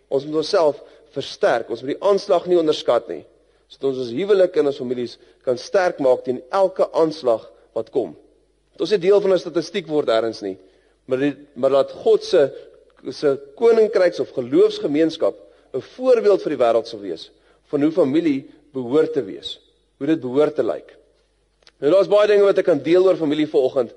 Ons 0.09 0.25
moet 0.27 0.41
onsself 0.41 0.81
versterk. 1.15 1.69
Ons 1.71 1.85
moet 1.85 1.95
die 1.95 2.09
aanslag 2.09 2.49
nie 2.49 2.59
onderskat 2.61 3.09
nie. 3.13 3.23
Sodat 3.71 3.91
ons 3.93 4.03
ons 4.07 4.15
huwelike 4.17 4.61
en 4.61 4.73
ons 4.73 4.81
families 4.81 5.19
kan 5.47 5.61
sterk 5.61 6.01
maak 6.03 6.25
teen 6.25 6.41
elke 6.49 6.89
aanslag 6.97 7.45
wat 7.77 7.93
kom. 7.95 8.17
Dit 8.81 8.89
is 8.89 8.97
'n 8.97 9.01
deel 9.01 9.21
van 9.21 9.33
'n 9.33 9.39
statistiek 9.39 9.87
word 9.87 10.09
ergens 10.09 10.41
nie, 10.41 10.57
maar 11.05 11.19
die, 11.19 11.37
maar 11.55 11.71
dat 11.71 11.91
God 11.93 12.25
se 12.25 12.51
se 13.11 13.39
koninkryks 13.55 14.21
of 14.21 14.31
geloofsgemeenskap 14.33 15.37
'n 15.73 15.81
voorbeeld 15.97 16.43
vir 16.43 16.57
die 16.57 16.65
wêreld 16.65 16.87
sal 16.87 17.01
wees 17.01 17.31
van 17.69 17.83
hoe 17.83 17.93
familie 17.93 18.49
behoort 18.73 19.13
te 19.13 19.23
wees, 19.23 19.61
hoe 19.99 20.07
dit 20.07 20.21
behoort 20.21 20.55
te 20.55 20.63
lyk. 20.63 20.97
Nou 21.79 21.93
daar's 21.93 22.09
baie 22.09 22.27
dinge 22.27 22.45
wat 22.45 22.59
ek 22.59 22.65
kan 22.65 22.83
deel 22.83 23.05
oor 23.05 23.17
familie 23.17 23.49
vanoggend, 23.49 23.93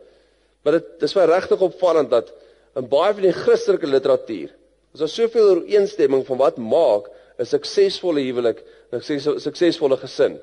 maar 0.63 0.73
dit 0.73 0.99
dis 0.99 1.13
vir 1.13 1.27
regtig 1.27 1.61
opvallend 1.61 2.09
dat 2.09 2.33
in 2.75 2.87
baie 2.87 3.13
van 3.13 3.21
die 3.21 3.31
Christelike 3.31 3.87
literatuur 3.87 4.51
is 4.93 4.99
daar 4.99 5.09
soveel 5.09 5.49
ooreenstemming 5.49 6.25
van 6.25 6.37
wat 6.37 6.57
maak 6.57 7.09
'n 7.39 7.45
suksesvolle 7.45 8.19
huwelik, 8.19 8.63
'n 8.91 9.01
suksesvolle 9.39 9.97
gesin. 9.97 10.39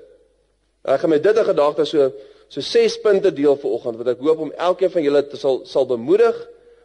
Ek 0.84 1.00
gaan 1.00 1.10
met 1.10 1.22
dit 1.22 1.36
'n 1.36 1.44
gedagte 1.44 1.84
so 1.84 2.12
so 2.50 2.60
6 2.60 2.98
punte 3.04 3.30
deel 3.32 3.56
vanoggend 3.62 4.00
wat 4.00 4.08
ek 4.14 4.24
hoop 4.24 4.42
om 4.46 4.52
elkeen 4.58 4.90
van 4.90 5.04
julle 5.06 5.22
te 5.30 5.38
sal 5.38 5.60
sal 5.70 5.86
bemoedig, 5.86 6.36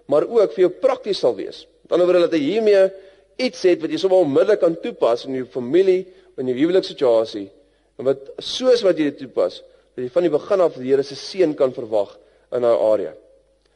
maar 0.05 0.27
ook 0.29 0.53
vir 0.53 0.67
jou 0.67 0.72
prakties 0.81 1.24
sal 1.24 1.34
wees. 1.38 1.63
Die 1.86 1.95
ander 1.95 2.07
wyse 2.07 2.27
dat 2.27 2.38
jy 2.38 2.43
hiermee 2.53 2.84
iets 3.41 3.65
het 3.65 3.81
wat 3.81 3.91
jy 3.91 4.00
sommer 4.00 4.22
onmiddellik 4.22 4.62
kan 4.62 4.77
toepas 4.81 5.25
in 5.25 5.39
jou 5.39 5.48
familie 5.50 6.05
in 6.38 6.51
jou 6.51 6.57
huwelikssituasie 6.60 7.48
en 7.98 8.10
wat 8.10 8.29
soos 8.43 8.84
wat 8.86 8.98
jy 9.00 9.10
dit 9.10 9.22
toepas, 9.24 9.62
dat 9.95 10.03
jy 10.03 10.12
van 10.12 10.25
die 10.27 10.34
begin 10.34 10.63
af 10.65 10.75
die 10.77 10.89
Here 10.89 11.03
se 11.03 11.15
seën 11.15 11.55
kan 11.57 11.74
verwag 11.74 12.17
in 12.53 12.65
daai 12.65 12.75
area. 12.75 13.13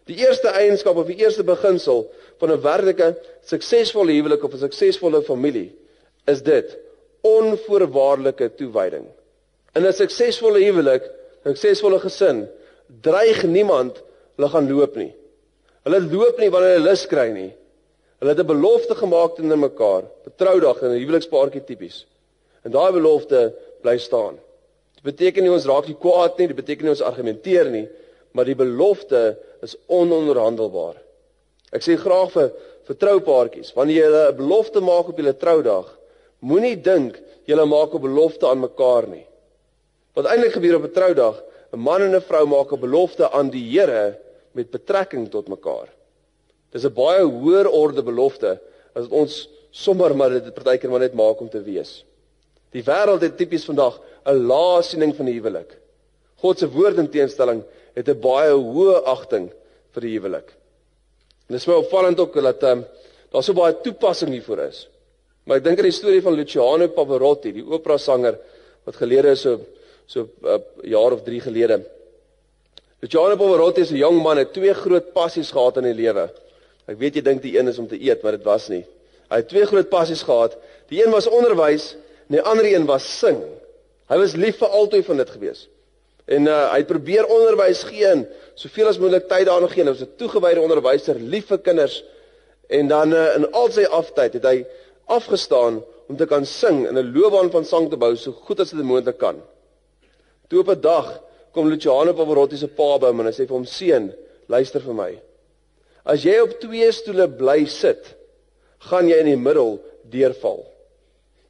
Die 0.09 0.17
eerste 0.19 0.51
eienskap 0.57 0.97
of 0.97 1.07
die 1.07 1.19
eerste 1.21 1.45
beginsel 1.47 2.07
van 2.41 2.51
'n 2.51 2.61
werklike 2.61 3.15
suksesvolle 3.45 4.11
huwelik 4.17 4.43
of 4.43 4.53
'n 4.53 4.65
suksesvolle 4.65 5.21
familie 5.23 5.71
is 6.27 6.41
dit 6.41 6.77
onvoorwaardelike 7.21 8.55
toewyding. 8.55 9.05
In 9.75 9.85
'n 9.85 9.93
suksesvolle 9.93 10.59
huwelik, 10.63 11.03
suksesvolle 11.43 11.99
gesin, 11.99 12.47
dreig 13.01 13.43
niemand 13.43 14.01
hulle 14.37 14.49
gaan 14.49 14.69
loop 14.71 14.95
nie. 14.99 15.11
Hulle 15.85 16.01
loop 16.05 16.39
nie 16.39 16.49
wanneer 16.51 16.77
hulle 16.77 16.89
lus 16.91 17.05
kry 17.07 17.29
nie. 17.33 17.51
Hulle 18.19 18.35
het 18.35 18.39
'n 18.39 18.47
belofte 18.47 18.95
gemaak 18.95 19.35
teenoor 19.35 19.57
mekaar, 19.57 20.03
betroudag 20.23 20.81
en 20.83 20.91
'n 20.91 20.99
huwelikspaartjie 20.99 21.63
tipies. 21.63 22.05
En 22.63 22.71
daai 22.71 22.91
belofte 22.91 23.53
bly 23.81 23.97
staan. 23.97 24.39
Dit 24.95 25.03
beteken 25.03 25.43
nie 25.43 25.51
ons 25.51 25.65
raak 25.65 25.87
nie 25.87 25.95
kwaad 25.95 26.37
nie, 26.37 26.47
dit 26.47 26.55
beteken 26.55 26.83
nie 26.83 26.91
ons 26.91 27.01
argumenteer 27.01 27.69
nie, 27.69 27.87
maar 28.31 28.45
die 28.45 28.55
belofte 28.55 29.37
is 29.61 29.77
ononderhandelbaar. 29.87 30.95
Ek 31.71 31.81
sê 31.81 31.95
graag 31.95 32.31
vir 32.31 32.51
vir 32.89 32.97
troupaartjies, 32.97 33.73
wanneer 33.77 34.09
jy 34.09 34.31
'n 34.31 34.37
belofte 34.37 34.81
maak 34.81 35.09
op 35.09 35.17
julle 35.17 35.37
troudag, 35.37 35.85
moenie 36.41 36.75
dink 36.75 37.19
julle 37.45 37.65
maak 37.65 37.93
'n 37.93 38.01
belofte 38.01 38.47
aan 38.47 38.59
mekaar 38.59 39.07
nie. 39.07 39.25
Wat 40.13 40.25
eintlik 40.25 40.57
gebeur 40.57 40.75
op 40.75 40.87
'n 40.87 40.91
troudag, 40.91 41.43
'n 41.73 41.79
man 41.79 42.01
en 42.01 42.15
'n 42.15 42.21
vrou 42.21 42.45
maak 42.47 42.71
'n 42.71 42.79
belofte 42.79 43.31
aan 43.31 43.49
die 43.49 43.65
Here 43.71 44.17
met 44.51 44.71
betrekking 44.71 45.29
tot 45.29 45.47
mekaar. 45.47 45.87
Dis 46.71 46.85
'n 46.85 46.93
baie 46.93 47.23
hoër 47.23 47.67
orde 47.67 48.03
belofte 48.03 48.59
as 48.93 49.07
wat 49.07 49.11
ons 49.11 49.49
sommer 49.71 50.15
maar 50.15 50.29
dit 50.29 50.53
partykeer 50.53 50.89
maar 50.89 50.99
net 50.99 51.13
maak 51.13 51.39
om 51.39 51.49
te 51.49 51.61
wees. 51.61 52.03
Die 52.71 52.83
wêreld 52.83 53.21
het 53.21 53.37
tipies 53.37 53.65
vandag 53.65 53.99
'n 54.25 54.45
lae 54.47 54.81
siening 54.81 55.15
van 55.15 55.25
die 55.25 55.35
huwelik. 55.39 55.77
God 56.41 56.59
se 56.59 56.69
woord 56.69 56.97
in 56.97 57.09
teenstelling 57.09 57.63
het 57.95 58.07
'n 58.07 58.19
baie 58.19 58.53
hoë 58.53 59.03
agting 59.05 59.51
vir 59.93 60.01
die 60.01 60.17
huwelik. 60.17 60.49
En 61.47 61.55
dit 61.55 61.61
is 61.61 61.67
my 61.67 61.73
opvallend 61.73 62.19
ook 62.19 62.33
dat 62.33 62.63
um, 62.63 62.85
daar 63.31 63.43
so 63.43 63.53
baie 63.53 63.73
toepassing 63.81 64.31
hiervoor 64.31 64.59
is. 64.59 64.87
Maar 65.45 65.57
ek 65.57 65.63
dink 65.63 65.77
aan 65.77 65.89
die 65.89 65.91
storie 65.91 66.21
van 66.21 66.33
Luciano 66.33 66.87
Pavarotti, 66.87 67.51
die 67.53 67.65
opera 67.65 67.97
sanger 67.97 68.37
wat 68.85 68.95
gelede 68.95 69.29
is 69.29 69.41
so 69.41 69.59
so 70.09 70.25
'n 70.25 70.47
uh, 70.49 70.59
jaar 70.89 71.13
of 71.13 71.21
3 71.23 71.41
gelede. 71.45 71.77
Luciano 72.99 73.37
Pavarotti 73.37 73.81
is 73.85 73.91
'n 73.93 74.01
jong 74.01 74.21
man 74.21 74.41
met 74.41 74.53
twee 74.53 74.73
groot 74.73 75.13
passies 75.13 75.51
gehad 75.51 75.77
in 75.77 75.83
die 75.83 75.99
lewe. 76.03 76.29
Ek 76.89 76.97
weet 76.97 77.15
jy 77.15 77.21
dink 77.21 77.41
die 77.41 77.57
een 77.57 77.67
is 77.67 77.77
om 77.77 77.87
te 77.87 78.01
eet, 78.01 78.23
maar 78.23 78.35
dit 78.37 78.43
was 78.43 78.67
nie. 78.67 78.85
Hy 79.29 79.35
het 79.43 79.47
twee 79.47 79.65
groot 79.65 79.89
passies 79.89 80.23
gehad. 80.25 80.57
Die 80.89 81.03
een 81.03 81.11
was 81.11 81.27
onderwys 81.27 81.95
En 82.29 82.37
die 82.37 82.45
ander 82.45 82.65
een 82.65 82.85
was 82.85 83.05
sing. 83.19 83.39
Hy 84.09 84.17
was 84.21 84.35
lief 84.37 84.59
vir 84.61 84.69
altyd 84.79 85.05
van 85.05 85.17
dit 85.17 85.29
gewees. 85.33 85.63
En 86.29 86.45
uh, 86.45 86.57
hy 86.69 86.83
het 86.83 86.89
probeer 86.89 87.25
onderwys 87.25 87.81
gee 87.89 88.05
en 88.05 88.27
soveel 88.53 88.91
as 88.91 88.99
moontlik 89.01 89.25
tyd 89.31 89.47
daaraan 89.49 89.71
gee. 89.71 89.81
Hy 89.81 89.95
was 89.95 90.03
'n 90.05 90.13
toegewyde 90.21 90.61
onderwyser, 90.61 91.17
lief 91.17 91.49
vir 91.49 91.57
kinders. 91.65 92.03
En 92.69 92.87
dan 92.87 93.13
uh, 93.13 93.33
in 93.35 93.49
al 93.51 93.71
sy 93.73 93.87
aftyd 93.89 94.37
het 94.37 94.45
hy 94.45 94.65
afgestaan 95.09 95.81
om 96.07 96.17
te 96.17 96.29
kan 96.29 96.45
sing 96.45 96.85
en 96.85 96.97
'n 96.97 97.13
loopbaan 97.17 97.49
van 97.49 97.65
sang 97.65 97.89
te 97.89 97.97
bou 97.97 98.15
so 98.15 98.31
goed 98.31 98.59
as 98.59 98.69
dit 98.69 98.85
moontlik 98.85 99.17
kan. 99.17 99.41
Toe 100.49 100.59
op 100.59 100.69
'n 100.69 100.81
dag 100.81 101.21
kom 101.51 101.67
Luciano 101.67 102.13
Pavarotti 102.13 102.57
se 102.57 102.67
pa 102.67 102.97
by 102.97 103.07
hom 103.11 103.19
en 103.19 103.25
hy 103.29 103.31
sê 103.31 103.45
vir 103.47 103.57
hom: 103.57 103.65
"Seun, 103.65 104.13
luister 104.47 104.81
vir 104.81 104.93
my. 104.93 105.11
As 106.05 106.23
jy 106.23 106.39
op 106.41 106.59
twee 106.59 106.91
stoele 106.91 107.27
bly 107.27 107.65
sit, 107.65 108.15
gaan 108.79 109.07
jy 109.07 109.19
in 109.19 109.25
die 109.25 109.37
middel 109.37 109.79
deurval." 110.09 110.65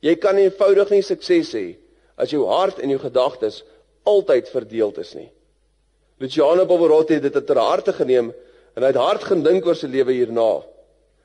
Jy 0.02 0.16
kan 0.16 0.38
eenvoudig 0.38 0.90
nie 0.90 1.02
sukses 1.02 1.54
hê 1.54 1.78
as 2.18 2.32
jou 2.32 2.46
hart 2.48 2.80
en 2.80 2.90
jou 2.90 3.00
gedagtes 3.00 3.64
altyd 4.04 4.50
verdeeld 4.50 4.98
is 4.98 5.16
nie. 5.16 5.30
Luciano 6.20 6.66
Pavarotti 6.66 7.14
het 7.14 7.34
dit 7.34 7.48
ter 7.48 7.58
harte 7.58 7.94
geneem 7.94 8.34
en 8.76 8.84
hy 8.84 8.88
het 8.92 9.00
hard 9.00 9.24
gedink 9.24 9.66
oor 9.66 9.76
sy 9.76 9.88
lewe 9.88 10.12
hierna. 10.12 10.62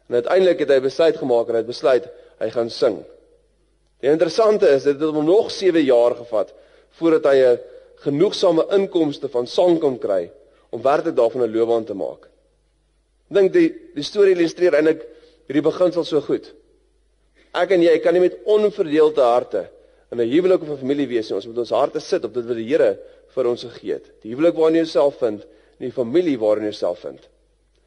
En 0.09 0.15
uiteindelik 0.15 0.59
het 0.59 0.71
hy 0.71 0.81
besluit 0.81 1.17
gemaak 1.17 1.49
en 1.49 1.55
hy 1.55 1.63
het 1.63 1.67
besluit 1.67 2.07
hy 2.39 2.51
gaan 2.51 2.71
sing. 2.71 3.05
Die 4.01 4.11
interessante 4.11 4.69
is 4.69 4.85
dit 4.85 5.01
het 5.01 5.15
hom 5.15 5.25
nog 5.25 5.51
7 5.51 5.83
jaar 5.83 6.15
gevat 6.15 6.55
voordat 6.99 7.33
hy 7.33 7.37
'n 7.37 7.59
genoegsame 8.05 8.67
inkomste 8.71 9.29
van 9.29 9.47
sang 9.47 9.81
kon 9.81 9.99
kry 9.99 10.31
om 10.71 10.83
werklik 10.83 11.17
daarvan 11.17 11.43
'n 11.43 11.55
loopbaan 11.55 11.85
te 11.85 11.95
maak. 11.95 12.29
Ek 13.31 13.35
dink 13.37 13.53
die 13.53 13.69
die 13.95 14.03
storie 14.03 14.35
illustreer 14.35 14.75
eintlik 14.75 15.07
hierdie 15.49 15.63
beginsel 15.63 16.05
so 16.05 16.21
goed. 16.21 16.53
Ek 17.55 17.71
en 17.71 17.83
jy 17.83 17.99
kan 17.99 18.15
nie 18.15 18.21
met 18.21 18.39
onverdeelde 18.45 19.23
harte 19.23 19.71
in 20.11 20.21
'n 20.21 20.31
huwelik 20.31 20.63
of 20.63 20.69
'n 20.69 20.83
familie 20.85 21.09
wees 21.09 21.29
nie. 21.29 21.37
Ons 21.37 21.47
moet 21.47 21.59
ons 21.59 21.71
harte 21.71 22.01
sit 22.01 22.25
op 22.25 22.35
dit 22.35 22.45
wat 22.45 22.57
die 22.57 22.69
Here 22.69 22.99
vir 23.35 23.47
ons 23.47 23.63
gegee 23.63 23.93
het. 23.93 24.07
Die 24.23 24.35
huwelik 24.35 24.55
waarin 24.55 24.75
jy 24.75 24.85
jouself 24.85 25.19
vind 25.19 25.43
en 25.79 25.87
die 25.87 25.93
familie 25.93 26.39
waarin 26.39 26.65
jy 26.65 26.71
jouself 26.71 26.99
vind. 26.99 27.21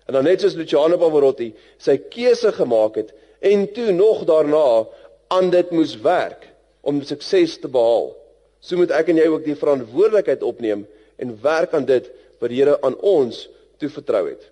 En 0.08 0.14
dan 0.14 0.24
net 0.24 0.42
soos 0.42 0.56
Luciano 0.56 0.98
Pavarotti 0.98 1.54
sy 1.78 1.98
keuse 1.98 2.52
gemaak 2.52 2.96
het 2.96 3.14
en 3.40 3.68
toe 3.74 3.92
nog 3.92 4.26
daarna 4.26 4.88
aan 5.28 5.50
dit 5.50 5.72
moes 5.72 5.98
werk 6.02 6.48
om 6.82 7.02
sukses 7.04 7.60
te 7.60 7.68
behaal. 7.68 8.16
So 8.60 8.78
moet 8.80 8.92
ek 8.92 9.12
en 9.12 9.22
jy 9.22 9.28
ook 9.32 9.46
die 9.46 9.56
verantwoordelikheid 9.56 10.44
opneem 10.44 10.86
en 11.18 11.34
werk 11.42 11.74
aan 11.78 11.86
dit 11.86 12.08
wat 12.42 12.50
die 12.50 12.62
Here 12.62 12.78
aan 12.82 12.96
ons 13.02 13.48
toevertrou 13.82 14.28
het. 14.30 14.44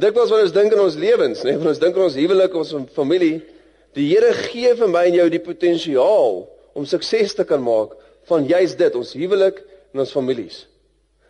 Dikwels 0.00 0.30
wanneer 0.32 0.48
ons 0.48 0.56
dink 0.56 0.72
aan 0.72 0.84
ons 0.86 0.96
lewens, 0.96 1.42
nee, 1.44 1.56
wanneer 1.56 1.74
ons 1.74 1.82
dink 1.82 1.96
aan 1.96 2.08
ons 2.08 2.20
huwelik 2.20 2.54
ons 2.56 2.74
familie, 2.96 3.42
Die 3.92 4.06
Here 4.08 4.32
gee 4.32 4.70
vir 4.72 4.88
my 4.88 5.02
en 5.10 5.18
jou 5.18 5.26
die 5.28 5.42
potensiaal 5.44 6.38
om 6.72 6.86
sukses 6.88 7.34
te 7.36 7.44
kan 7.44 7.60
maak 7.60 7.92
van 8.30 8.46
juis 8.48 8.72
dit, 8.78 8.94
ons 8.96 9.10
huwelik 9.18 9.58
en 9.92 10.00
ons 10.00 10.14
families. 10.16 10.62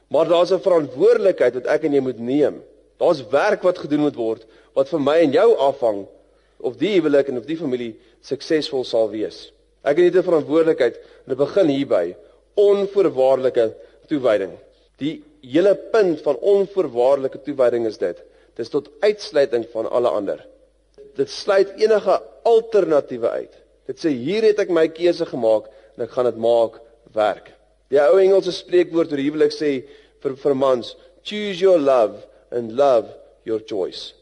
Maar 0.06 0.28
daar's 0.30 0.52
'n 0.52 0.62
verantwoordelikheid 0.62 1.54
wat 1.54 1.66
ek 1.66 1.84
en 1.84 1.94
jy 1.94 2.00
moet 2.00 2.20
neem 2.20 2.62
Daar's 3.02 3.24
werk 3.30 3.62
wat 3.62 3.80
gedoen 3.82 4.04
moet 4.06 4.16
word 4.16 4.46
wat 4.76 4.88
vir 4.88 5.00
my 5.00 5.16
en 5.24 5.32
jou 5.34 5.48
afhang 5.56 6.04
of 6.62 6.76
die 6.78 6.94
huwelik 6.94 7.28
en 7.28 7.40
of 7.40 7.48
die 7.48 7.58
familie 7.58 7.96
suksesvol 8.22 8.84
sal 8.84 9.10
wees. 9.10 9.50
Ek 9.82 9.98
het 9.98 10.16
'n 10.16 10.22
verantwoordelikheid 10.22 10.96
en 10.96 11.28
dit 11.34 11.38
begin 11.38 11.68
hierby 11.68 12.14
onvoorwaardelike 12.54 13.74
toewyding. 14.08 14.52
Die 14.98 15.22
hele 15.40 15.74
punt 15.74 16.20
van 16.22 16.36
onvoorwaardelike 16.36 17.40
toewyding 17.42 17.86
is 17.86 17.98
dit. 17.98 18.16
Dit 18.54 18.66
is 18.66 18.68
tot 18.68 18.90
uitsluiting 19.00 19.66
van 19.72 19.90
alle 19.90 20.08
ander. 20.08 20.46
Dit 21.16 21.30
sluit 21.30 21.72
enige 21.76 22.20
alternatiewe 22.42 23.28
uit. 23.28 23.52
Dit 23.86 23.98
sê 23.98 24.12
hier 24.14 24.42
het 24.42 24.60
ek 24.62 24.70
my 24.70 24.86
keuse 24.88 25.26
gemaak 25.26 25.66
en 25.96 26.04
ek 26.04 26.14
gaan 26.14 26.28
dit 26.30 26.38
maak 26.40 26.78
werk. 27.12 27.50
Die 27.90 28.00
ou 28.00 28.20
Engelse 28.20 28.52
spreekwoord 28.52 29.12
oor 29.12 29.20
huwelik 29.20 29.52
sê 29.52 29.82
vir 30.22 30.36
vir 30.36 30.54
mans, 30.54 30.94
choose 31.24 31.60
your 31.60 31.80
love 31.80 32.22
and 32.50 32.72
love 32.72 33.10
your 33.44 33.60
choice. 33.60 34.14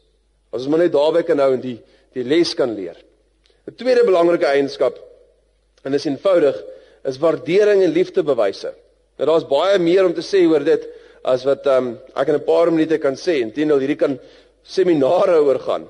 As 0.51 0.65
ons 0.65 0.71
maar 0.71 0.83
net 0.83 0.95
daarby 0.95 1.23
kan 1.27 1.39
hou 1.39 1.53
en 1.53 1.63
die 1.63 1.77
die 2.11 2.25
les 2.27 2.51
kan 2.55 2.73
leer. 2.75 2.97
'n 3.67 3.75
Tweede 3.77 4.03
belangrike 4.03 4.45
eienskap 4.45 4.97
en 5.83 5.93
is 5.93 6.05
eenvoudig 6.05 6.57
is 7.09 7.17
waardering 7.17 7.83
en 7.83 7.93
liefdebewyse. 7.95 8.73
Nou 9.17 9.29
daar's 9.29 9.47
baie 9.49 9.79
meer 9.81 10.05
om 10.05 10.13
te 10.13 10.25
sê 10.25 10.43
oor 10.49 10.63
dit 10.65 10.85
as 11.27 11.45
wat 11.45 11.65
um, 11.69 11.95
ek 12.17 12.29
in 12.29 12.35
'n 12.35 12.45
paar 12.45 12.71
minute 12.71 12.97
kan 12.97 13.15
sê. 13.15 13.41
Inteendeel 13.41 13.81
hierdie 13.81 13.97
kan 13.97 14.19
seminare 14.63 15.41
oor 15.41 15.59
gaan. 15.59 15.87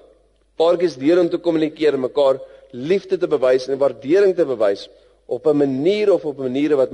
Paartjies 0.58 0.98
leer 0.98 1.20
om 1.20 1.30
te 1.30 1.38
kommunikeer 1.38 1.94
en 1.94 2.08
mekaar 2.08 2.40
liefde 2.72 3.18
te 3.18 3.28
bewys 3.28 3.68
en 3.68 3.80
waardering 3.80 4.36
te 4.36 4.46
bewys 4.46 4.90
op 5.28 5.48
'n 5.48 5.58
manier 5.58 6.14
of 6.14 6.26
op 6.26 6.38
maniere 6.38 6.76
wat 6.76 6.92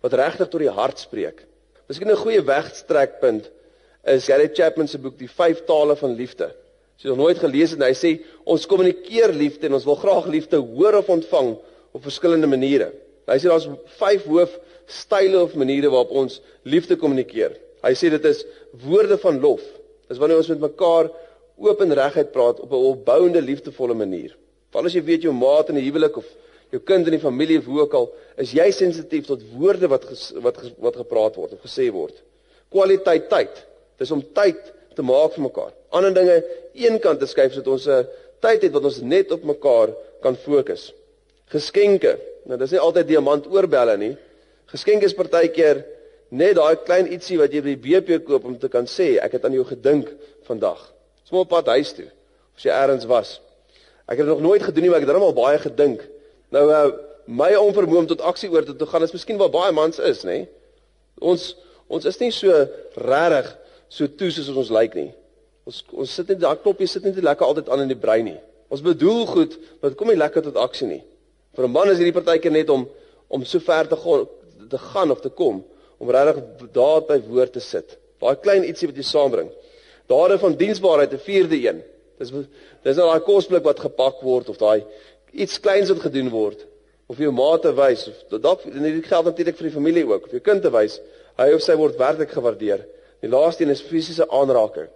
wat 0.00 0.12
regtig 0.12 0.48
tot 0.48 0.60
die 0.60 0.70
hart 0.70 0.98
spreek. 0.98 1.44
Miskien 1.88 2.10
'n 2.10 2.16
goeie 2.16 2.42
wegstrekpunt 2.42 3.50
is 4.04 4.24
Gary 4.24 4.50
Chapman 4.52 4.88
se 4.88 4.98
boek 4.98 5.18
Die 5.18 5.28
5 5.28 5.64
tale 5.64 5.96
van 5.96 6.14
liefde. 6.14 6.54
As 6.96 7.02
jy 7.02 7.08
nog 7.08 7.18
nooit 7.18 7.38
gelees 7.38 7.70
het, 7.70 7.82
hy 7.82 7.94
sê 7.94 8.20
ons 8.44 8.66
kommunikeer 8.66 9.32
liefde 9.32 9.66
en 9.66 9.74
ons 9.74 9.84
wil 9.84 9.96
graag 9.96 10.26
liefde 10.26 10.56
hoor 10.56 10.94
of 10.94 11.08
ontvang 11.08 11.56
op 11.92 12.02
verskillende 12.02 12.46
maniere. 12.50 12.92
Hy 13.30 13.38
sê 13.38 13.50
daar's 13.50 13.68
5 14.00 14.26
hoofstyle 14.26 15.42
of 15.42 15.54
maniere 15.54 15.90
waarop 15.90 16.10
ons 16.24 16.40
liefde 16.66 16.96
kommunikeer. 16.98 17.56
Hy 17.84 17.92
sê 17.96 18.10
dit 18.12 18.24
is 18.28 18.44
woorde 18.84 19.18
van 19.22 19.40
lof. 19.40 19.62
Dis 20.10 20.18
wanneer 20.18 20.40
ons 20.42 20.50
met 20.52 20.64
mekaar 20.66 21.10
oop 21.60 21.82
en 21.84 21.94
reguit 21.94 22.32
praat 22.32 22.60
op 22.60 22.72
'n 22.72 22.86
opbouende 22.92 23.42
liefdevolle 23.42 23.94
manier. 23.94 24.36
Veral 24.70 24.86
as 24.86 24.94
jy 24.94 25.02
weet 25.02 25.22
jou 25.22 25.32
maat 25.32 25.68
in 25.68 25.76
'n 25.76 25.84
huwelik 25.84 26.16
of 26.16 26.26
jou 26.70 26.80
kind 26.82 27.06
in 27.06 27.12
die 27.12 27.22
familie 27.22 27.58
of 27.58 27.64
hoe 27.64 27.80
ook 27.80 27.94
al, 27.94 28.10
is 28.36 28.52
jy 28.52 28.70
sensitief 28.70 29.26
tot 29.26 29.42
woorde 29.56 29.88
wat 29.88 30.04
ges, 30.04 30.32
wat 30.42 30.56
ges, 30.56 30.72
wat 30.78 30.96
gepraat 30.96 31.36
word 31.36 31.52
of 31.52 31.60
gesê 31.60 31.90
word. 31.90 32.22
Kwaliteit 32.70 33.28
tyd. 33.28 33.66
Dis 33.98 34.10
om 34.10 34.22
tyd 34.34 34.72
te 34.94 35.02
maak 35.02 35.32
vir 35.32 35.42
mekaar. 35.42 35.72
Ander 35.90 36.14
dinge 36.14 36.44
eenkant 36.74 37.18
te 37.18 37.26
skuif 37.26 37.52
sodat 37.52 37.72
ons 37.72 37.86
'n 37.88 38.06
tyd 38.40 38.62
het 38.62 38.72
wat 38.72 38.84
ons 38.84 39.00
net 39.00 39.32
op 39.32 39.42
mekaar 39.44 39.88
kan 40.22 40.36
fokus. 40.36 40.92
Geskenke. 41.50 42.16
Nou 42.48 42.58
dis 42.60 42.74
nie 42.74 42.82
altyd 42.82 43.08
diamant 43.10 43.48
oorbelle 43.50 43.96
nie. 44.00 44.14
Geskenke 44.70 45.08
is 45.08 45.16
partykeer 45.18 45.82
net 46.30 46.56
daai 46.58 46.78
klein 46.86 47.10
ietsie 47.10 47.38
wat 47.40 47.52
jy 47.54 47.62
by 47.64 47.74
die 47.74 47.82
BP 47.82 48.20
koop 48.26 48.46
om 48.46 48.56
te 48.58 48.70
kan 48.70 48.86
sê 48.86 49.16
ek 49.22 49.34
het 49.38 49.46
aan 49.46 49.56
jou 49.56 49.66
gedink 49.66 50.12
vandag. 50.46 50.80
Smoop 51.26 51.50
pad 51.50 51.70
huis 51.74 51.92
toe. 51.96 52.06
As 52.56 52.66
jy 52.66 52.74
eers 52.74 53.06
was. 53.10 53.38
Ek 54.06 54.18
het 54.18 54.26
dit 54.26 54.32
nog 54.34 54.42
nooit 54.42 54.62
gedoen 54.62 54.86
nie, 54.86 54.90
maar 54.90 55.02
ek 55.02 55.06
het 55.06 55.12
darem 55.12 55.26
al 55.26 55.36
baie 55.36 55.58
gedink. 55.62 56.02
Nou 56.54 56.66
uh 56.70 56.82
my 57.30 57.52
onvermoë 57.54 58.00
om 58.00 58.06
tot 58.10 58.22
aksie 58.26 58.48
oor 58.50 58.64
te, 58.66 58.74
te 58.74 58.86
gaan 58.90 59.04
is 59.06 59.12
miskien 59.14 59.38
waar 59.38 59.52
baie 59.54 59.70
mans 59.70 60.00
is, 60.02 60.24
nê? 60.26 60.48
Ons 61.22 61.52
ons 61.86 62.06
is 62.10 62.16
nie 62.18 62.30
so 62.34 62.50
regtig 62.98 63.50
so 63.92 64.08
toe 64.18 64.30
soos 64.34 64.48
ons 64.50 64.72
lyk 64.74 64.96
nie. 64.98 65.10
Ons 65.68 65.84
ons 65.94 66.14
sit 66.18 66.32
net 66.32 66.40
daai 66.42 66.58
knoppie 66.64 66.88
sit 66.90 67.06
net 67.06 67.20
lekker 67.22 67.46
altyd 67.46 67.70
aan 67.70 67.84
in 67.84 67.92
die 67.92 67.98
brein 67.98 68.26
nie. 68.26 68.40
Ons 68.70 68.82
bedoel 68.82 69.26
goed, 69.30 69.54
maar 69.78 69.94
kom 69.98 70.10
nie 70.10 70.18
lekker 70.18 70.42
tot 70.48 70.58
aksie 70.58 70.88
nie. 70.90 71.02
Vir 71.60 71.68
'n 71.68 71.72
man 71.72 71.90
is 71.92 71.98
hierdie 72.00 72.16
partykeer 72.16 72.52
net 72.52 72.70
om 72.72 72.88
om 73.28 73.44
so 73.44 73.60
ver 73.60 73.86
te 73.86 73.96
gaan 73.96 74.26
te 74.70 74.78
gaan 74.78 75.10
of 75.10 75.20
te 75.20 75.28
kom 75.28 75.64
om 75.98 76.10
regtig 76.10 76.70
daar 76.72 77.02
by 77.04 77.18
woord 77.28 77.52
te 77.52 77.60
sit. 77.60 77.98
Daai 78.20 78.36
klein 78.40 78.64
ietsie 78.64 78.88
wat 78.88 78.96
jy 78.96 79.04
saambring. 79.04 79.50
Dade 80.08 80.38
van 80.38 80.56
diensbaarheid, 80.56 81.12
'n 81.12 81.18
vierde 81.18 81.56
een. 81.60 81.82
Dis 82.18 82.30
dis 82.82 82.96
nou 82.96 83.06
daai 83.10 83.20
kosblik 83.20 83.64
wat 83.64 83.78
gepak 83.78 84.22
word 84.22 84.48
of 84.48 84.56
daai 84.56 84.84
iets 85.32 85.60
kleins 85.60 85.90
wat 85.90 86.00
gedoen 86.00 86.30
word 86.30 86.64
of 87.08 87.18
jou 87.18 87.30
ma 87.30 87.58
te 87.58 87.72
wys 87.74 88.08
of 88.08 88.40
dalk 88.40 88.64
en 88.64 88.82
dit 88.82 89.04
geld 89.04 89.24
natuurlik 89.24 89.56
vir 89.56 89.68
die 89.68 89.76
familie 89.76 90.06
ook 90.06 90.24
of 90.24 90.30
jou 90.30 90.40
kind 90.40 90.62
te 90.62 90.70
wys 90.70 91.00
hy 91.36 91.52
of 91.52 91.62
sy 91.62 91.76
word 91.76 91.98
werklik 91.98 92.30
gewaardeer. 92.30 92.86
Die 93.20 93.28
laaste 93.28 93.64
een 93.64 93.70
is 93.70 93.82
fisiese 93.82 94.26
aanraking. 94.30 94.88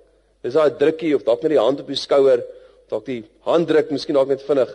Dis 0.43 0.55
daai 0.55 0.71
drukkie 0.79 1.15
of 1.15 1.25
dalk 1.25 1.43
net 1.43 1.51
die 1.51 1.61
hand 1.61 1.81
op 1.81 1.87
die 1.87 1.97
skouer, 1.97 2.43
dalk 2.89 3.05
die 3.05 3.25
handdruk, 3.45 3.91
miskien 3.91 4.15
dalk 4.15 4.29
net 4.29 4.43
vinnig, 4.43 4.75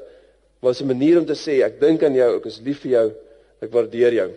maar 0.59 0.73
'n 0.73 0.87
manier 0.87 1.17
om 1.17 1.25
te 1.25 1.35
sê 1.35 1.63
ek 1.63 1.79
dink 1.79 2.03
aan 2.03 2.15
jou, 2.15 2.37
ek 2.37 2.45
is 2.45 2.59
lief 2.59 2.81
vir 2.81 2.91
jou, 2.91 3.11
ek 3.61 3.71
waardeer 3.71 4.13
jou. 4.13 4.31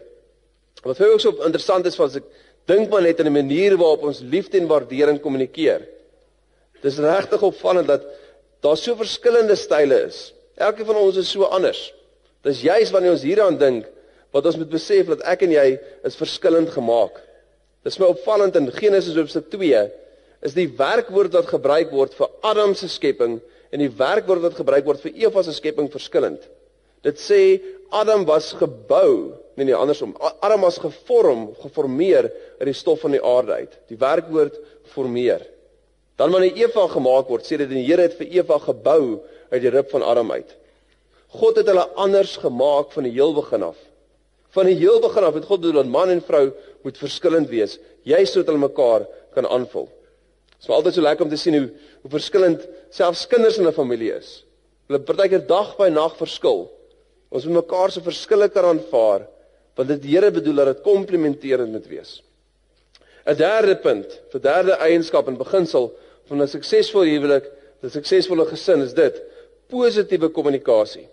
Wat 0.85 0.97
vir 0.97 1.07
my 1.07 1.13
ook 1.13 1.21
so 1.21 1.45
interessant 1.45 1.87
is 1.87 1.99
was 1.99 2.17
ek 2.17 2.25
dink 2.67 2.91
maar 2.91 3.03
net 3.03 3.19
aan 3.19 3.31
die 3.31 3.43
manier 3.43 3.77
waarop 3.77 4.03
ons 4.03 4.21
liefde 4.21 4.59
en 4.59 4.69
waardering 4.69 5.21
kommunikeer. 5.21 5.83
Dis 6.83 6.99
regtig 6.99 7.43
opvallend 7.43 7.87
dat 7.87 8.05
daar 8.63 8.77
so 8.77 8.95
verskillende 8.95 9.57
style 9.57 10.07
is. 10.07 10.33
Elkeen 10.57 10.87
van 10.87 10.97
ons 10.97 11.17
is 11.17 11.31
so 11.31 11.43
anders. 11.43 11.93
Dis 12.43 12.63
juis 12.63 12.91
wanneer 12.91 13.15
ons 13.15 13.23
hieraan 13.23 13.59
dink 13.59 13.87
wat 14.33 14.47
ons 14.47 14.57
moet 14.57 14.71
besef 14.71 15.07
dat 15.07 15.23
ek 15.29 15.43
en 15.47 15.53
jy 15.53 15.67
is 16.07 16.17
verskillend 16.19 16.71
gemaak. 16.71 17.19
Dis 17.85 17.99
my 17.99 18.09
opvallend 18.11 18.57
in 18.57 18.71
Genesis 18.73 19.19
hoofstuk 19.19 19.51
2 19.53 19.83
is 20.43 20.55
die 20.57 20.69
werkwoord 20.79 21.35
wat 21.37 21.51
gebruik 21.51 21.93
word 21.95 22.15
vir 22.19 22.31
Adam 22.47 22.75
se 22.79 22.89
skepping 22.91 23.41
en 23.73 23.81
die 23.81 23.93
werkwoord 23.97 24.45
wat 24.45 24.59
gebruik 24.61 24.85
word 24.85 25.05
vir 25.05 25.17
Eva 25.25 25.43
se 25.43 25.55
skepping 25.57 25.89
verskillend. 25.93 26.45
Dit 27.03 27.19
sê 27.19 27.41
Adam 27.93 28.27
was 28.29 28.53
gebou, 28.57 29.33
nee 29.57 29.67
nee, 29.67 29.77
andersom. 29.77 30.15
Adam 30.45 30.63
was 30.65 30.79
gevorm, 30.81 31.49
geformeer 31.61 32.29
uit 32.61 32.69
die 32.69 32.77
stof 32.77 33.03
van 33.05 33.17
die 33.17 33.23
aarde 33.25 33.65
uit. 33.65 33.79
Die 33.91 33.99
werkwoord 34.01 34.59
formeer. 34.95 35.43
Dan 36.21 36.33
wanneer 36.33 36.61
Eva 36.61 36.87
gemaak 36.93 37.31
word, 37.33 37.47
sê 37.49 37.59
dit 37.59 37.71
die 37.73 37.85
Here 37.87 38.07
het 38.07 38.19
vir 38.21 38.29
Eva 38.39 38.61
gebou 38.63 39.23
uit 39.51 39.63
die 39.65 39.73
rib 39.73 39.91
van 39.93 40.05
Adam 40.07 40.31
uit. 40.33 40.53
God 41.33 41.59
het 41.59 41.71
hulle 41.73 41.89
anders 41.97 42.37
gemaak 42.41 42.93
van 42.93 43.09
die 43.09 43.15
heel 43.17 43.33
begin 43.35 43.65
af. 43.71 43.79
Van 44.53 44.69
die 44.69 44.77
heel 44.77 45.01
begin 45.01 45.25
af 45.25 45.37
het 45.39 45.49
God 45.49 45.63
bedoel 45.65 45.81
dat 45.81 45.91
man 45.91 46.13
en 46.13 46.21
vrou 46.25 46.51
moet 46.85 47.01
verskillend 47.01 47.49
wees, 47.49 47.79
juis 48.05 48.33
sodat 48.33 48.53
hulle 48.53 48.67
mekaar 48.67 49.09
kan 49.33 49.49
aanvul. 49.49 49.89
Dit 50.61 50.69
is 50.69 50.75
altyd 50.77 50.95
so 50.99 51.05
lekker 51.05 51.25
om 51.25 51.33
te 51.33 51.41
sien 51.41 51.57
hoe 51.57 51.71
hoe 52.03 52.11
verskillend 52.11 52.67
selfs 52.93 53.27
kinders 53.27 53.59
in 53.59 53.67
'n 53.67 53.73
familie 53.73 54.13
is. 54.13 54.45
Hulle 54.89 55.01
partykeer 55.01 55.47
dag 55.47 55.77
by 55.79 55.89
nag 55.89 56.17
verskil. 56.17 56.69
Ons 57.31 57.47
moet 57.47 57.65
mekaar 57.65 57.91
se 57.91 58.01
verskille 58.01 58.49
kan 58.49 58.65
aanvaar 58.65 59.29
want 59.75 59.89
dit 59.89 60.03
die 60.03 60.13
Here 60.13 60.31
bedoel 60.31 60.55
dat 60.55 60.67
dit 60.67 60.83
komplementerend 60.85 61.73
moet 61.73 61.87
wees. 61.89 62.23
'n 63.27 63.37
Derde 63.37 63.77
punt, 63.77 64.21
'n 64.35 64.39
derde 64.39 64.73
eienskap 64.73 65.29
en 65.29 65.37
beginsel 65.37 65.93
van 66.29 66.43
'n 66.43 66.49
suksesvolle 66.49 67.09
huwelik, 67.09 67.45
'n 67.83 67.91
suksesvolle 67.91 68.47
gesin 68.47 68.83
is 68.83 68.93
dit: 68.93 69.23
positiewe 69.69 70.29
kommunikasie. 70.29 71.09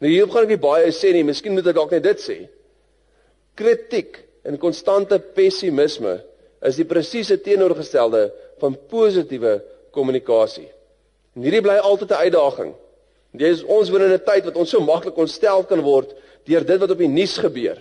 Nou 0.00 0.10
hier 0.10 0.26
gaan 0.26 0.42
ek 0.42 0.48
nie 0.48 0.58
baie 0.58 0.90
sê 0.90 1.12
nie, 1.12 1.24
miskien 1.24 1.54
moet 1.54 1.66
ek 1.66 1.74
dalk 1.74 1.90
net 1.90 2.02
dit 2.02 2.18
sê. 2.18 2.48
Kritiek 3.54 4.18
en 4.44 4.58
konstante 4.58 5.18
pessimisme 5.18 6.20
is 6.62 6.76
die 6.76 6.84
presiese 6.84 7.38
teenoorgestelde 7.38 8.32
van 8.58 8.76
positiewe 8.88 9.60
kommunikasie. 9.94 10.68
En 11.36 11.44
hierdie 11.46 11.62
bly 11.64 11.78
altyd 11.80 12.10
'n 12.10 12.24
uitdaging. 12.28 12.74
Dit 13.32 13.48
is 13.48 13.64
ons 13.64 13.90
woon 13.90 14.02
in 14.02 14.12
'n 14.12 14.24
tyd 14.24 14.44
wat 14.44 14.56
ons 14.56 14.70
so 14.70 14.80
maklik 14.80 15.16
ontstel 15.16 15.64
kan 15.64 15.80
word 15.80 16.14
deur 16.44 16.64
dit 16.64 16.80
wat 16.80 16.90
op 16.90 16.98
die 16.98 17.08
nuus 17.08 17.38
gebeur. 17.38 17.78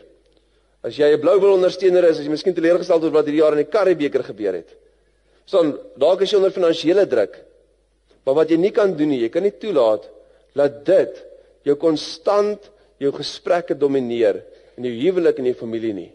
As 0.83 0.95
jy 0.95 1.11
'n 1.13 1.19
Blouwil 1.19 1.53
ondersteuner 1.53 2.03
is, 2.03 2.19
as 2.19 2.25
jy 2.25 2.29
miskien 2.29 2.53
teleurgestel 2.53 2.99
word 2.99 3.13
wat 3.13 3.25
hierdie 3.25 3.41
jaar 3.41 3.57
in 3.57 3.65
die 3.65 3.71
Karibeker 3.71 4.23
gebeur 4.23 4.53
het. 4.53 4.69
So 5.45 5.61
dalk 5.97 6.21
is 6.21 6.31
jy 6.31 6.37
onder 6.37 6.51
finansiële 6.51 7.05
druk. 7.07 7.43
Maar 8.25 8.35
wat 8.35 8.49
jy 8.49 8.57
nie 8.57 8.71
kan 8.71 8.95
doen 8.95 9.09
nie, 9.09 9.21
jy 9.21 9.29
kan 9.29 9.43
nie 9.43 9.57
toelaat 9.57 10.09
dat 10.55 10.85
dit 10.85 11.23
jou 11.63 11.75
konstant 11.75 12.69
jou 13.01 13.11
gesprekke 13.11 13.75
domineer 13.77 14.43
in 14.77 14.85
jou 14.85 14.93
huwelik 14.93 15.39
en 15.39 15.45
jou 15.45 15.55
familie 15.55 15.93
nie. 15.93 16.11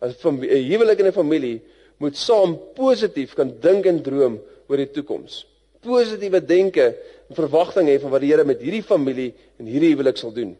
As 0.00 0.14
'n 0.24 0.42
huwelik 0.42 1.00
en 1.00 1.06
'n 1.06 1.12
familie 1.12 1.62
moet 1.98 2.16
saam 2.16 2.58
positief 2.74 3.34
kan 3.34 3.54
dink 3.60 3.86
en 3.86 4.02
droom 4.02 4.40
oor 4.68 4.76
die 4.76 4.90
toekoms. 4.90 5.46
Positiewe 5.84 6.40
denke 6.40 6.86
en 7.28 7.36
verwagtinge 7.36 7.92
hê 7.92 8.00
van 8.00 8.12
wat 8.14 8.22
die 8.24 8.32
Here 8.32 8.44
met 8.44 8.62
hierdie 8.62 8.84
familie 8.84 9.32
en 9.60 9.68
hierdie 9.68 9.92
huwelik 9.92 10.20
sal 10.20 10.32
doen. 10.32 10.54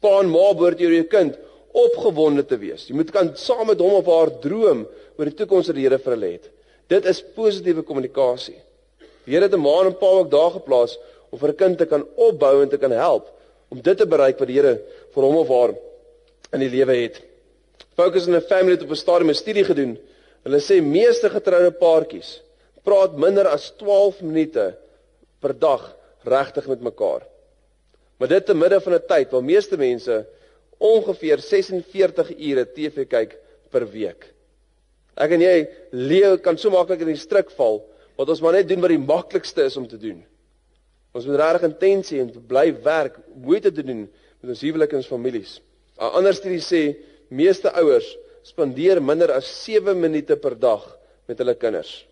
Pa 0.00 0.20
en 0.20 0.30
ma 0.30 0.52
behoort 0.54 0.80
jou 0.82 1.02
kind 1.10 1.36
opgewonde 1.76 2.44
te 2.48 2.58
wees. 2.58 2.86
Jy 2.88 2.96
moet 2.96 3.10
kan 3.12 3.32
saam 3.38 3.66
met 3.70 3.82
hom 3.82 3.98
of 3.98 4.08
haar 4.10 4.32
droom 4.42 4.86
oor 5.16 5.28
die 5.28 5.36
toekoms 5.36 5.70
wat 5.70 5.76
die 5.76 5.84
Here 5.86 5.98
vir 5.98 6.14
hulle 6.16 6.32
het. 6.36 6.48
Dit 6.88 7.06
is 7.10 7.22
positiewe 7.36 7.84
kommunikasie. 7.86 8.56
Die 9.26 9.34
Here 9.34 9.46
het 9.46 9.54
'n 9.54 9.60
ma 9.60 9.80
en 9.80 9.92
'n 9.92 9.98
pa 9.98 10.06
ook 10.06 10.30
daar 10.30 10.52
geplaas 10.58 10.98
om 11.30 11.38
vir 11.38 11.50
'n 11.50 11.56
kind 11.56 11.78
te 11.78 11.86
kan 11.86 12.06
opbou 12.16 12.62
en 12.62 12.68
te 12.68 12.78
kan 12.78 12.90
help 12.90 13.30
om 13.68 13.80
dit 13.80 13.98
te 13.98 14.06
bereik 14.06 14.38
wat 14.38 14.48
die 14.48 14.56
Here 14.56 14.80
vir 15.14 15.22
hom 15.22 15.36
of 15.36 15.48
haar 15.48 15.74
in 16.52 16.60
die 16.60 16.70
lewe 16.70 16.94
het. 16.94 17.22
Focus 17.96 18.26
on 18.28 18.34
a 18.34 18.40
family 18.40 18.72
het 18.72 18.82
op 18.82 18.90
'n 18.90 18.96
stadium 18.96 19.30
'n 19.30 19.34
studie 19.34 19.64
gedoen. 19.64 19.98
Hulle 20.44 20.60
sê 20.60 20.82
meeste 20.82 21.30
getroude 21.30 21.72
paartjies 21.72 22.40
praat 22.86 23.16
minder 23.18 23.48
as 23.50 23.72
12 23.80 24.22
minute 24.22 24.66
per 25.42 25.54
dag 25.58 25.82
regtig 26.26 26.68
met 26.70 26.84
mekaar. 26.86 27.26
Maar 28.16 28.28
dit 28.28 28.46
te 28.46 28.54
midde 28.54 28.80
van 28.80 28.94
'n 28.94 29.06
tyd 29.06 29.30
waar 29.30 29.44
meeste 29.44 29.76
mense 29.76 30.26
ongeveer 30.78 31.38
46 31.40 32.30
ure 32.38 32.64
TV 32.64 33.06
kyk 33.08 33.36
per 33.70 33.86
week. 33.90 34.32
Ek 35.16 35.30
en 35.30 35.40
jy 35.40 35.68
leeu 35.90 36.36
kan 36.38 36.58
so 36.58 36.70
maklik 36.70 37.00
in 37.00 37.14
die 37.14 37.20
struik 37.20 37.50
val 37.56 37.82
wat 38.16 38.28
ons 38.28 38.40
maar 38.40 38.52
net 38.52 38.68
doen 38.68 38.80
wat 38.80 38.92
die 38.92 39.00
maklikste 39.00 39.64
is 39.64 39.76
om 39.76 39.86
te 39.88 39.98
doen. 39.98 40.24
Ons 41.16 41.26
moet 41.26 41.40
regtig 41.40 41.62
intensie 41.70 42.20
en 42.20 42.32
bly 42.48 42.74
werk, 42.84 43.16
moeite 43.34 43.72
te 43.72 43.82
doen 43.82 44.04
met 44.40 44.50
ons 44.52 44.60
huwelike 44.60 44.92
en 44.92 45.00
ons 45.00 45.08
families. 45.08 45.60
'n 45.98 46.12
Ander 46.18 46.34
studie 46.34 46.60
sê 46.60 46.96
meeste 47.28 47.72
ouers 47.72 48.16
spandeer 48.42 49.00
minder 49.02 49.32
as 49.32 49.48
7 49.64 49.96
minute 50.00 50.36
per 50.36 50.54
dag 50.58 50.84
met 51.26 51.38
hulle 51.38 51.54
kinders. 51.54 52.06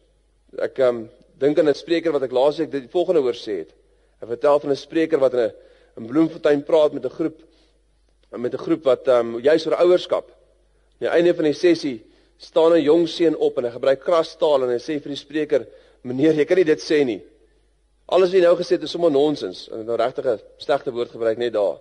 Ek 0.63 0.79
um, 0.79 1.09
dink 1.39 1.59
aan 1.59 1.69
'n 1.69 1.75
spreker 1.75 2.13
wat 2.13 2.23
ek 2.23 2.33
laasweek 2.33 2.71
dit 2.71 2.91
volgende 2.91 3.21
hoor 3.21 3.35
sê 3.35 3.59
het. 3.65 3.75
Hy 4.21 4.27
vertel 4.27 4.61
van 4.61 4.71
'n 4.71 4.77
spreker 4.77 5.19
wat 5.19 5.35
in 5.35 5.41
'n 5.41 5.53
in 5.97 6.07
Bloemfontein 6.07 6.63
praat 6.65 6.93
met 6.93 7.05
'n 7.05 7.11
groep 7.11 7.43
met 8.31 8.55
'n 8.55 8.59
groep 8.59 8.85
wat 8.85 9.09
um, 9.09 9.41
juis 9.41 9.67
oor 9.67 9.77
ouerskap. 9.77 10.29
Aan 10.29 10.99
die 10.99 11.09
einde 11.09 11.35
van 11.35 11.45
die 11.45 11.53
sessie 11.53 12.05
staan 12.37 12.73
'n 12.73 12.83
jong 12.83 13.09
seun 13.09 13.37
op 13.37 13.59
en 13.59 13.65
hy 13.65 13.71
gebruik 13.71 14.01
krastaal 14.01 14.63
en 14.63 14.71
hy 14.71 14.79
sê 14.79 15.01
vir 15.01 15.13
die 15.15 15.17
spreker: 15.17 15.67
"Meneer, 16.03 16.35
jy 16.35 16.45
kan 16.45 16.57
nie 16.57 16.65
dit 16.65 16.81
sê 16.81 17.05
nie. 17.05 17.23
Alles 18.07 18.31
wat 18.31 18.39
jy 18.39 18.45
nou 18.45 18.57
gesê 18.57 18.71
het 18.71 18.83
is 18.83 18.91
sommer 18.91 19.11
nonsens." 19.11 19.69
En 19.69 19.87
nou 19.87 19.97
regtig 19.97 20.27
'n 20.27 20.41
slegte 20.57 20.93
woord 20.93 21.11
gebruik 21.11 21.39
net 21.39 21.53
daar. 21.53 21.79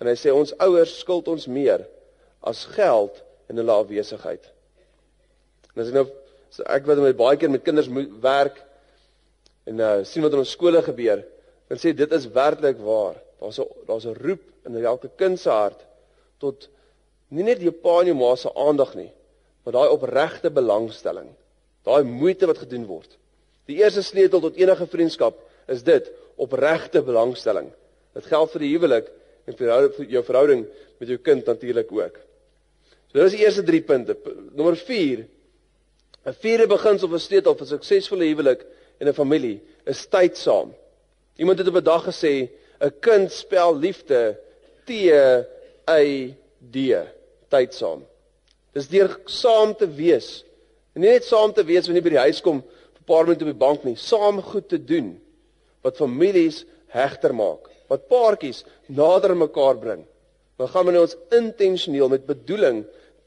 En 0.00 0.06
hy 0.06 0.14
sê 0.14 0.30
ons 0.32 0.58
ouers 0.58 0.98
skuld 0.98 1.28
ons 1.28 1.46
meer 1.46 1.86
as 2.42 2.64
geld 2.64 3.22
in 3.48 3.56
hulle 3.56 3.72
afwesigheid. 3.72 4.44
En 5.74 5.82
as 5.82 5.88
ek 5.88 5.94
nou 5.94 6.06
so 6.50 6.62
ek 6.62 6.86
wat 6.86 7.00
met 7.02 7.16
baie 7.18 7.36
keer 7.36 7.50
met 7.50 7.64
kinders 7.64 7.88
werk 8.22 8.62
en 9.66 9.80
uh, 9.80 10.04
sien 10.04 10.22
wat 10.22 10.32
in 10.36 10.44
ons 10.44 10.54
skole 10.54 10.82
gebeur, 10.82 11.24
dan 11.66 11.80
sê 11.82 11.92
dit 11.96 12.12
is 12.12 12.28
werklik 12.34 12.78
waar. 12.78 13.16
Daar's 13.40 13.58
'n 13.58 13.66
daar's 13.86 14.06
'n 14.06 14.14
roep 14.14 14.42
in 14.66 14.84
elke 14.84 15.10
kind 15.16 15.38
se 15.40 15.50
hart 15.50 15.80
tot 16.38 16.68
nie 17.28 17.42
net 17.42 17.60
jou 17.60 17.72
pa 17.72 18.00
en 18.00 18.06
jou 18.06 18.16
ma 18.16 18.34
se 18.36 18.50
aandag 18.54 18.94
nie, 18.94 19.12
maar 19.64 19.72
daai 19.72 19.88
opregte 19.88 20.50
belangstelling, 20.50 21.28
daai 21.84 22.02
moeite 22.04 22.46
wat 22.46 22.58
gedoen 22.58 22.86
word. 22.86 23.16
Die 23.66 23.82
eerste 23.82 24.02
sleutel 24.02 24.40
tot 24.40 24.56
enige 24.56 24.86
vriendskap 24.86 25.38
is 25.66 25.82
dit, 25.82 26.10
opregte 26.36 27.02
belangstelling. 27.02 27.72
Dit 28.14 28.26
geld 28.26 28.50
vir 28.50 28.60
die 28.60 28.72
huwelik 28.76 29.10
en 29.46 29.56
vir 29.58 30.06
jou 30.08 30.22
verhouding 30.22 30.66
met 31.00 31.08
jou 31.08 31.18
kind 31.18 31.46
natuurlik 31.46 31.92
ook. 31.92 32.20
So 33.10 33.18
dis 33.22 33.36
die 33.36 33.44
eerste 33.44 33.64
3 33.66 33.80
punte. 33.86 34.16
Nommer 34.54 34.76
4. 34.76 35.26
'n 36.26 36.34
Vierde 36.42 36.66
beginsel 36.66 37.08
vir 37.08 37.22
sleutel 37.22 37.54
vir 37.54 37.66
'n 37.66 37.72
suksesvolle 37.74 38.26
huwelik 38.26 38.66
en 39.00 39.08
'n 39.08 39.14
familie 39.14 39.60
is 39.86 40.06
tyd 40.06 40.36
saam. 40.36 40.74
Iemand 41.38 41.58
het 41.58 41.68
op 41.68 41.76
'n 41.76 41.84
dag 41.84 42.04
gesê 42.04 42.50
'n 42.80 42.92
kind 43.00 43.32
spel 43.32 43.76
liefde 43.76 44.36
T 44.86 44.90
Y 45.86 46.34
D 46.60 46.76
tyd 47.48 47.74
saam. 47.74 48.02
Dis 48.74 48.88
deur 48.88 49.20
saam 49.24 49.74
te 49.74 49.86
wees. 49.86 50.44
En 50.94 51.00
nie 51.00 51.10
net 51.10 51.24
saam 51.24 51.52
te 51.52 51.64
wees 51.64 51.86
wanneer 51.86 52.02
jy 52.02 52.08
by 52.08 52.14
die 52.16 52.26
huis 52.26 52.40
kom 52.40 52.60
vir 52.60 53.00
'n 53.00 53.06
paar 53.06 53.24
minute 53.24 53.44
op 53.44 53.52
die 53.52 53.64
bank 53.66 53.84
nie, 53.84 53.96
saam 53.96 54.42
goed 54.42 54.68
te 54.68 54.78
doen 54.78 55.20
wat 55.82 55.96
families 55.96 56.64
hegter 56.88 57.34
maak, 57.34 57.70
wat 57.88 58.08
paartjies 58.08 58.64
nader 58.88 59.30
aan 59.30 59.38
mekaar 59.38 59.78
bring. 59.78 60.04
Dan 60.58 60.68
gaan 60.68 60.96
ons 60.96 61.16
intentioneel 61.30 62.08
met 62.08 62.26
bedoeling 62.26 62.84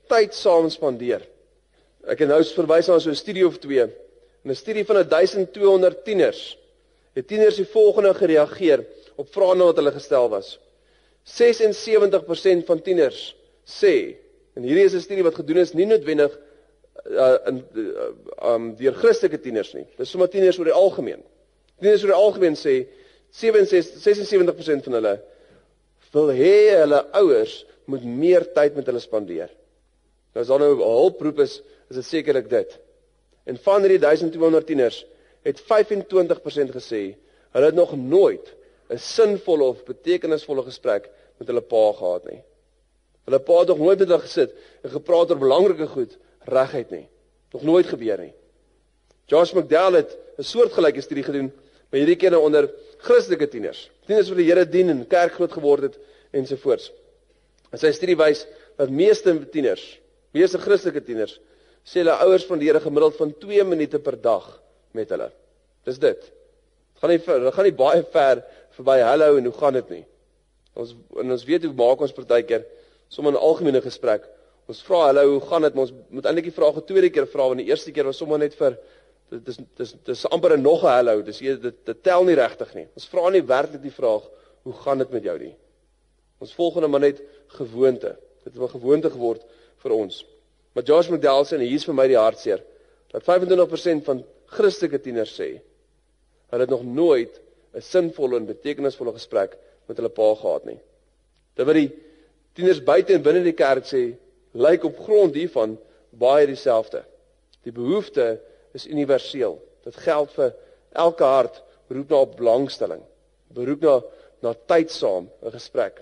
tyd 0.09 0.33
saam 0.33 0.69
spandeer. 0.69 1.21
Ek 2.07 2.19
het 2.23 2.29
nou 2.29 2.39
verwys 2.43 2.87
na 2.87 2.99
so 2.99 3.09
'n 3.09 3.15
studie 3.15 3.45
of 3.45 3.59
twee. 3.59 3.87
'n 4.45 4.55
Studie 4.55 4.85
van 4.85 5.07
1200 5.07 6.05
tieners. 6.05 6.57
Die 7.13 7.25
tieners 7.25 7.57
het 7.57 7.69
volgende 7.69 8.13
gereageer 8.13 8.85
op 9.15 9.27
vrae 9.33 9.55
wat 9.57 9.75
hulle 9.75 9.91
gestel 9.91 10.29
was. 10.29 10.59
76% 11.25 12.65
van 12.65 12.81
tieners 12.81 13.35
sê 13.65 14.15
en 14.55 14.63
hierdie 14.63 14.85
is 14.85 14.93
'n 14.93 15.01
studie 15.01 15.23
wat 15.23 15.35
gedoen 15.35 15.57
is 15.57 15.73
nie 15.73 15.85
noodwendig 15.85 16.39
uh, 17.05 17.37
in 17.47 17.63
uh, 17.75 18.53
um 18.53 18.75
deur 18.75 18.93
Christelike 18.93 19.39
tieners 19.39 19.73
nie. 19.73 19.85
Dis 19.97 20.09
sommer 20.09 20.29
tieners 20.29 20.57
oor 20.59 20.65
die 20.65 20.73
algemeen. 20.73 21.21
Tieners 21.79 22.03
oor 22.03 22.13
die 22.13 22.23
algemeen 22.23 22.55
sê 22.55 22.87
76 23.31 24.01
76% 24.01 24.83
van 24.83 24.93
hulle 24.93 25.19
wil 26.11 26.31
hê 26.33 26.79
hulle 26.79 27.03
ouers 27.21 27.65
moet 27.85 28.03
meer 28.03 28.45
tyd 28.53 28.75
met 28.75 28.87
hulle 28.89 29.01
spandeer. 29.01 29.51
Nou 30.33 30.41
as 30.41 30.49
daar 30.49 30.59
nou 30.59 30.73
'n 30.75 30.81
hulproep 30.81 31.39
is, 31.39 31.61
is 31.89 31.95
dit 31.95 32.05
sekerlik 32.05 32.49
dit. 32.49 32.79
En 33.49 33.57
van 33.57 33.81
hierdie 33.81 33.99
1200 33.99 34.65
tieners 34.65 35.05
het 35.47 35.61
25% 35.61 36.75
gesê 36.75 37.03
hulle 37.55 37.65
het 37.65 37.75
nog 37.75 37.95
nooit 37.97 38.55
'n 38.89 38.97
sinvolle 38.97 39.63
of 39.63 39.83
betekenisvolle 39.83 40.63
gesprek 40.63 41.09
met 41.37 41.47
hulle 41.47 41.61
pa 41.61 41.91
gehad 41.93 42.29
nie. 42.31 42.41
Hulle 43.25 43.39
pa 43.39 43.59
het 43.59 43.67
nog 43.67 43.77
nooit 43.77 43.99
met 43.99 44.07
hulle 44.07 44.21
gesit 44.21 44.53
en 44.83 44.89
gepraat 44.89 45.31
oor 45.31 45.37
belangrike 45.37 45.87
goed 45.87 46.17
reguit 46.49 46.89
nie. 46.89 47.07
Nog 47.53 47.63
nooit 47.63 47.85
gebeur 47.85 48.17
nie. 48.17 48.33
Josh 49.25 49.53
McDowell 49.53 49.95
het 50.01 50.17
'n 50.37 50.43
soortgelyke 50.43 51.01
studie 51.01 51.23
gedoen 51.23 51.51
by 51.91 51.97
hierdie 51.97 52.15
kenne 52.15 52.39
onder 52.39 52.69
Christelike 52.97 53.47
tieners. 53.47 53.89
Tieners 54.05 54.29
wat 54.29 54.37
die 54.37 54.47
Here 54.49 54.65
dien 54.65 54.89
en 54.89 55.07
kerk 55.07 55.33
groot 55.33 55.51
geword 55.51 55.81
het 55.81 55.99
ensovoorts. 56.31 56.91
En 57.71 57.77
sy 57.77 57.91
studie 57.91 58.17
wys 58.17 58.45
dat 58.77 58.89
meeste 58.89 59.49
tieners, 59.49 59.99
meeste 60.31 60.57
Christelike 60.57 61.03
tieners, 61.03 61.39
sê 61.85 62.03
hulle 62.03 62.15
ouers 62.25 62.47
Here 62.47 62.79
gemiddeld 62.79 63.15
van 63.15 63.33
2 63.39 63.63
minute 63.63 63.99
per 63.99 64.21
dag 64.21 64.61
met 64.91 65.09
hulle. 65.09 65.31
Dis 65.85 65.99
dit. 65.99 66.19
Dit 66.19 67.01
gaan 67.01 67.09
nie 67.09 67.19
dit 67.19 67.53
gaan 67.53 67.63
nie 67.65 67.75
baie 67.75 68.03
ver 68.03 68.43
verby 68.75 68.99
hallo 69.01 69.37
en 69.37 69.45
hoe 69.45 69.53
gaan 69.53 69.73
dit 69.73 69.89
nie. 69.89 70.05
Ons 70.75 70.95
en 71.17 71.31
ons 71.31 71.45
weet 71.45 71.63
hoe 71.63 71.73
maak 71.73 72.01
ons 72.01 72.13
partykeer 72.13 72.65
sommer 73.09 73.33
'n 73.33 73.37
algemene 73.37 73.81
gesprek. 73.81 74.27
Ons 74.67 74.81
vra 74.83 75.07
hallo, 75.07 75.39
hoe 75.39 75.47
gaan 75.49 75.61
dit? 75.61 75.75
Ons 75.75 75.93
moet 76.09 76.25
eintlik 76.25 76.49
die 76.51 76.57
vraag 76.59 76.75
'n 76.77 76.85
tweede 76.85 77.09
keer 77.09 77.27
vra 77.27 77.47
want 77.47 77.59
die 77.59 77.69
eerste 77.69 77.91
keer 77.91 78.05
was 78.05 78.17
sommer 78.17 78.37
net 78.37 78.53
vir 78.55 78.77
dit 79.29 79.47
is 79.47 79.57
dis 79.77 79.95
dis 80.05 80.25
amper 80.25 80.57
'n 80.57 80.61
nog 80.61 80.83
'n 80.83 80.87
hallo. 80.87 81.21
Dis 81.21 81.39
dit, 81.39 81.61
dit 81.61 81.85
dit 81.85 82.03
tel 82.03 82.23
nie 82.23 82.35
regtig 82.35 82.73
nie. 82.75 82.87
Ons 82.95 83.07
vra 83.07 83.29
nie 83.29 83.41
werklik 83.41 83.81
die 83.81 83.91
vraag 83.91 84.23
hoe 84.63 84.73
gaan 84.73 84.97
dit 84.97 85.11
met 85.11 85.23
jou 85.23 85.37
nie. 85.39 85.55
Ons 86.39 86.53
volgende 86.53 86.87
maar 86.87 86.99
net 86.99 87.21
gewoonte. 87.47 88.17
Dit 88.43 88.53
het 88.53 88.61
'n 88.61 88.79
gewoonte 88.79 89.09
geword 89.09 89.41
vir 89.77 89.91
ons. 89.91 90.25
Maar 90.73 90.83
Josh 90.83 91.09
McDowell 91.09 91.45
sê 91.45 91.57
en 91.57 91.65
hier 91.65 91.79
is 91.79 91.87
vir 91.87 91.97
my 91.97 92.07
die 92.07 92.19
hartseer 92.19 92.61
dat 93.09 93.25
25% 93.25 94.05
van 94.05 94.23
Christelike 94.53 94.99
tieners 95.01 95.33
sê 95.37 95.49
hulle 96.49 96.65
het 96.65 96.73
nog 96.73 96.85
nooit 96.85 97.39
'n 97.73 97.81
sinvolle 97.81 98.37
en 98.37 98.45
betekenisvolle 98.45 99.13
gesprek 99.13 99.57
met 99.87 99.97
hulle 99.97 100.09
pa 100.09 100.35
gehad 100.35 100.65
nie. 100.65 100.79
Wat 101.55 101.75
die 101.75 101.91
tieners 102.53 102.83
buite 102.83 103.13
en 103.13 103.23
binne 103.23 103.43
die 103.43 103.53
kerk 103.53 103.85
sê, 103.85 104.15
lyk 104.53 104.83
op 104.83 104.99
grond 105.05 105.35
hiervan 105.35 105.77
baie 106.09 106.47
dieselfde. 106.47 107.03
Die 107.63 107.71
behoefte 107.71 108.39
is 108.73 108.87
universeel. 108.87 109.59
Dit 109.83 109.95
geld 109.95 110.31
vir 110.31 110.53
elke 110.91 111.23
hart 111.23 111.61
roep 111.89 112.09
na 112.09 112.25
belangstelling, 112.25 113.01
beroep 113.53 113.81
na 113.81 114.01
na 114.41 114.53
tyd 114.53 114.91
saam 114.91 115.29
'n 115.43 115.51
gesprek. 115.51 115.99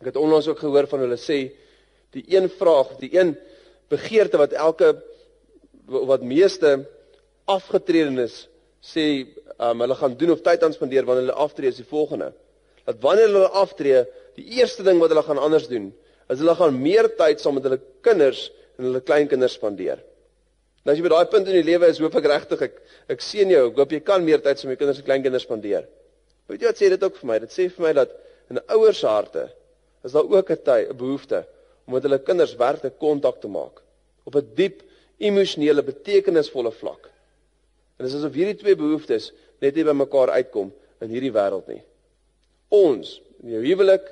Ek 0.00 0.06
het 0.06 0.16
onlangs 0.16 0.48
ook 0.48 0.58
gehoor 0.58 0.86
van 0.86 1.00
hulle 1.00 1.16
sê 1.16 1.52
die 2.10 2.24
een 2.28 2.48
vraag, 2.48 2.96
die 2.98 3.18
een 3.18 3.36
begeerte 3.94 4.40
wat 4.40 4.52
elke 4.52 4.94
wat 5.86 6.22
meeste 6.24 6.78
afgetredenes 7.50 8.46
sê 8.84 9.04
um, 9.58 9.80
hulle 9.80 9.96
gaan 9.98 10.16
doen 10.20 10.32
of 10.34 10.42
tyd 10.44 10.64
aan 10.64 10.74
spandeer 10.76 11.06
wanneer 11.08 11.28
hulle 11.28 11.44
aftree 11.44 11.72
is 11.72 11.80
die 11.80 11.88
volgende. 11.88 12.32
Dat 12.84 13.00
wanneer 13.04 13.30
hulle 13.32 13.50
aftree, 13.60 14.04
die 14.36 14.46
eerste 14.58 14.84
ding 14.84 15.00
wat 15.00 15.12
hulle 15.12 15.24
gaan 15.24 15.40
anders 15.40 15.68
doen, 15.70 15.90
is 16.28 16.40
hulle 16.40 16.56
gaan 16.56 16.76
meer 16.80 17.08
tyd 17.18 17.40
saam 17.40 17.56
met 17.58 17.66
hulle 17.68 17.80
kinders 18.04 18.48
en 18.78 18.88
hulle 18.88 19.02
kleinkinders 19.04 19.56
spandeer. 19.58 20.00
Nou 20.84 20.92
as 20.92 21.00
jy 21.00 21.04
by 21.06 21.12
daai 21.14 21.30
punt 21.32 21.48
in 21.48 21.58
die 21.60 21.64
lewe 21.64 21.88
is, 21.88 22.00
hoop 22.02 22.16
ek 22.20 22.28
regtig 22.28 22.64
ek 22.68 22.80
ek 23.14 23.24
sien 23.24 23.52
jou, 23.52 23.68
ek 23.70 23.80
hoop 23.80 23.92
jy 23.92 24.00
kan 24.04 24.24
meer 24.24 24.42
tyd 24.44 24.60
saam 24.60 24.70
met 24.70 24.76
jou 24.76 24.84
kinders 24.84 25.00
en 25.00 25.08
kleinkinders 25.08 25.46
spandeer. 25.48 25.88
Weet 26.50 26.64
jy 26.64 26.72
wat 26.72 26.80
sê 26.80 26.90
dit 26.92 27.06
ook 27.08 27.20
vir 27.20 27.30
my? 27.30 27.38
Dit 27.44 27.56
sê 27.56 27.68
vir 27.72 27.86
my 27.86 27.94
dat 28.00 28.12
in 28.52 28.60
ouers 28.76 29.00
se 29.00 29.08
harte 29.08 29.48
is 30.04 30.12
daar 30.12 30.28
ook 30.28 30.50
'n 30.50 30.60
tyd, 30.64 30.90
'n 30.90 30.96
behoefte 30.96 31.44
om 31.86 31.94
met 31.94 32.02
hulle 32.02 32.18
kinders 32.18 32.56
werklik 32.56 32.98
kontak 32.98 33.40
te 33.40 33.48
maak 33.48 33.83
op 34.24 34.36
'n 34.36 34.54
diep 34.54 34.82
emosionele 35.18 35.82
betekenisvolle 35.82 36.72
vlak. 36.72 37.10
En 37.96 38.04
dit 38.04 38.12
is 38.14 38.18
asof 38.20 38.34
hierdie 38.34 38.58
twee 38.58 38.76
behoeftes 38.76 39.32
net 39.60 39.74
nie 39.74 39.84
by 39.84 39.92
mekaar 39.92 40.30
uitkom 40.30 40.72
in 41.00 41.12
hierdie 41.12 41.32
wêreld 41.32 41.66
nie. 41.68 41.82
Ons, 42.68 43.20
in 43.42 43.50
jou 43.50 43.62
huwelik 43.62 44.08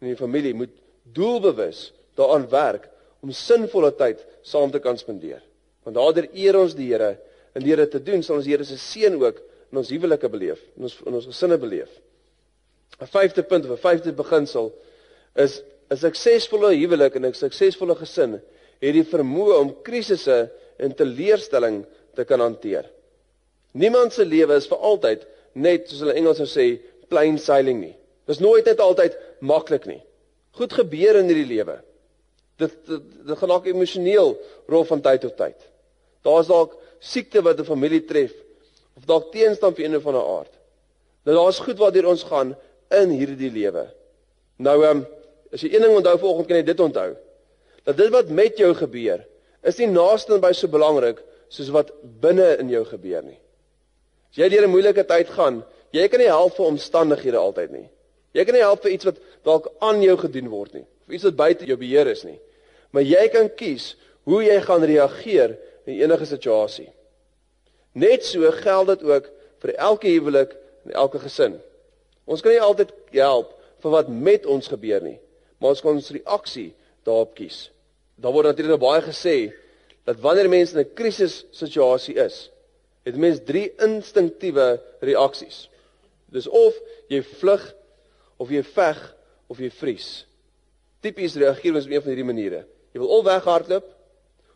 en 0.00 0.08
in 0.08 0.14
jou 0.14 0.18
familie 0.20 0.54
moet 0.54 0.74
doelbewus 1.02 1.92
daaraan 2.14 2.48
werk 2.50 2.88
om 3.22 3.30
sinvolle 3.30 3.92
tyd 3.96 4.22
saam 4.42 4.70
te 4.70 4.80
kan 4.82 4.98
spandeer. 4.98 5.42
Want 5.82 5.96
daardeur 5.96 6.28
eer 6.34 6.58
ons 6.58 6.74
die 6.74 6.90
Here 6.92 7.16
en 7.54 7.64
deur 7.64 7.76
dit 7.76 7.90
te 7.90 8.02
doen 8.02 8.22
sal 8.22 8.36
ons 8.36 8.46
Here 8.46 8.64
se 8.64 8.78
seën 8.78 9.16
ook 9.18 9.40
in 9.72 9.80
ons 9.80 9.90
huwelike 9.90 10.28
beleef, 10.28 10.60
in 10.76 10.88
ons 10.88 10.98
in 11.06 11.14
ons 11.16 11.28
gesinne 11.30 11.58
beleef. 11.58 11.90
'n 13.00 13.08
Vyfde 13.08 13.42
punt 13.42 13.64
of 13.64 13.72
'n 13.72 13.82
vyfde 13.82 14.12
beginsel 14.12 14.72
is 15.34 15.62
'n 15.90 15.96
suksesvolle 15.96 16.74
huwelik 16.76 17.16
en 17.16 17.26
'n 17.26 17.34
suksesvolle 17.34 17.96
gesin 17.96 18.40
het 18.82 18.96
die 18.96 19.06
vermoë 19.06 19.58
om 19.60 19.74
krisisse 19.86 20.46
en 20.82 20.94
teleurstelling 20.98 21.82
te 22.16 22.26
kan 22.28 22.42
hanteer. 22.42 22.88
Niemand 23.78 24.12
se 24.12 24.24
lewe 24.26 24.58
is 24.58 24.68
vir 24.68 24.82
altyd 24.90 25.26
net 25.54 25.88
soos 25.88 26.02
hulle 26.04 26.16
Engels 26.18 26.40
sou 26.42 26.48
sê 26.50 26.66
plain 27.12 27.38
sailing 27.40 27.80
nie. 27.80 27.94
Dis 28.28 28.40
nooit 28.42 28.66
net 28.66 28.80
altyd 28.80 29.16
maklik 29.40 29.86
nie. 29.88 30.00
Goed 30.58 30.74
gebeur 30.76 31.18
in 31.20 31.30
hierdie 31.30 31.48
lewe. 31.48 31.78
Dit 32.60 32.74
dit, 32.88 33.04
dit 33.26 33.38
gaan 33.38 33.54
dalk 33.54 33.68
emosioneel 33.70 34.34
rol 34.70 34.84
van 34.88 35.02
tyd 35.04 35.24
tot 35.24 35.36
tyd. 35.38 35.56
Daar's 36.26 36.50
dalk 36.50 36.76
siekte 37.00 37.42
wat 37.42 37.58
'n 37.58 37.64
familie 37.64 38.04
tref 38.04 38.32
of 38.96 39.06
dalk 39.06 39.32
teenstand 39.32 39.76
vir 39.76 39.84
een 39.84 39.96
of 39.96 40.06
ander 40.06 40.26
aard. 40.38 40.52
Nou 41.24 41.36
daar's 41.36 41.58
goed 41.58 41.78
waardeur 41.78 42.06
ons 42.06 42.22
gaan 42.22 42.54
in 42.90 43.10
hierdie 43.10 43.50
lewe. 43.50 43.86
Nou 44.56 44.82
ehm 44.84 44.96
um, 44.96 45.06
as 45.52 45.60
jy 45.60 45.74
een 45.74 45.82
ding 45.82 45.96
onthou 45.96 46.18
vanoggend 46.18 46.48
kan 46.48 46.56
jy 46.56 46.62
dit 46.62 46.80
onthou. 46.80 47.10
Dat 47.84 47.96
dit 47.96 48.10
wat 48.14 48.28
met 48.28 48.58
jou 48.58 48.74
gebeur 48.74 49.24
is 49.62 49.78
nie 49.78 49.88
naaste 49.90 50.38
by 50.42 50.52
so 50.52 50.70
belangrik 50.70 51.20
soos 51.52 51.70
wat 51.74 51.92
binne 52.22 52.56
in 52.58 52.70
jou 52.72 52.84
gebeur 52.88 53.22
nie. 53.22 53.38
As 54.30 54.38
jy 54.40 54.48
deur 54.48 54.66
'n 54.66 54.70
moeilike 54.70 55.04
tyd 55.04 55.28
gaan, 55.28 55.64
jy 55.92 56.08
kan 56.08 56.20
nie 56.20 56.30
help 56.30 56.56
vir 56.56 56.66
omstandighede 56.66 57.36
altyd 57.36 57.70
nie. 57.70 57.88
Jy 58.32 58.44
kan 58.44 58.54
nie 58.54 58.64
help 58.64 58.82
vir 58.82 58.92
iets 58.92 59.04
wat 59.04 59.18
dalk 59.44 59.68
aan 59.80 60.02
jou 60.02 60.16
gedoen 60.16 60.48
word 60.48 60.72
nie, 60.74 60.86
of 61.06 61.12
iets 61.12 61.24
wat 61.24 61.36
buite 61.36 61.66
jou 61.66 61.76
beheer 61.76 62.06
is 62.06 62.24
nie. 62.24 62.38
Maar 62.90 63.02
jy 63.02 63.28
kan 63.28 63.48
kies 63.48 63.96
hoe 64.24 64.42
jy 64.44 64.60
gaan 64.60 64.84
reageer 64.84 65.58
in 65.86 66.00
enige 66.00 66.24
situasie. 66.24 66.88
Net 67.92 68.24
so 68.24 68.50
geld 68.50 68.86
dit 68.86 69.02
ook 69.02 69.28
vir 69.60 69.74
elke 69.74 70.08
huwelik 70.08 70.56
en 70.84 70.92
elke 70.92 71.18
gesin. 71.18 71.60
Ons 72.24 72.40
kan 72.40 72.52
nie 72.52 72.62
altyd 72.62 72.92
help 73.12 73.52
vir 73.82 73.90
wat 73.90 74.08
met 74.08 74.46
ons 74.46 74.68
gebeur 74.68 75.02
nie, 75.02 75.18
maar 75.58 75.74
ons 75.74 75.82
kan 75.82 75.98
ons 75.98 76.10
reaksie 76.14 76.72
daarop 77.04 77.34
kies. 77.34 77.70
Daar 78.22 78.32
word 78.32 78.52
natuurlik 78.52 78.80
baie 78.80 79.02
gesê 79.02 79.36
dat 80.06 80.20
wanneer 80.22 80.48
mense 80.48 80.74
in 80.76 80.84
'n 80.84 80.94
krisis 80.94 81.44
situasie 81.50 82.14
is, 82.14 82.50
het 83.02 83.16
mense 83.16 83.42
drie 83.42 83.72
instinktiewe 83.82 84.80
reaksies. 85.00 85.68
Dis 86.30 86.46
of 86.48 86.74
jy 87.08 87.22
vlug 87.22 87.74
of 88.38 88.50
jy 88.50 88.62
veg 88.62 89.00
of 89.48 89.58
jy 89.58 89.70
vries. 89.70 90.26
Tipies 91.02 91.34
reageer 91.34 91.74
ons 91.74 91.84
op 91.84 91.90
een 91.90 92.02
van 92.02 92.10
hierdie 92.14 92.30
maniere. 92.30 92.64
Jy 92.94 93.00
wil 93.02 93.08
of 93.18 93.24
weghardloop 93.24 93.88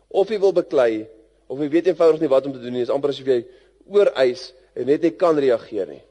of 0.07 0.29
jy 0.29 0.39
wil 0.39 0.53
beklei 0.53 1.07
of 1.47 1.59
jy 1.59 1.69
weet 1.69 1.87
eenvoudig 1.87 2.21
nie 2.23 2.31
wat 2.31 2.45
om 2.45 2.53
te 2.53 2.59
doen 2.59 2.71
nie. 2.71 2.85
Dit 2.85 2.89
is 2.89 2.95
amper 2.95 3.09
asof 3.09 3.27
jy 3.27 3.45
ooreis 3.87 4.53
en 4.75 4.87
net 4.87 5.01
nie 5.01 5.11
kan 5.11 5.37
reageer 5.37 5.87
nie. 5.87 6.03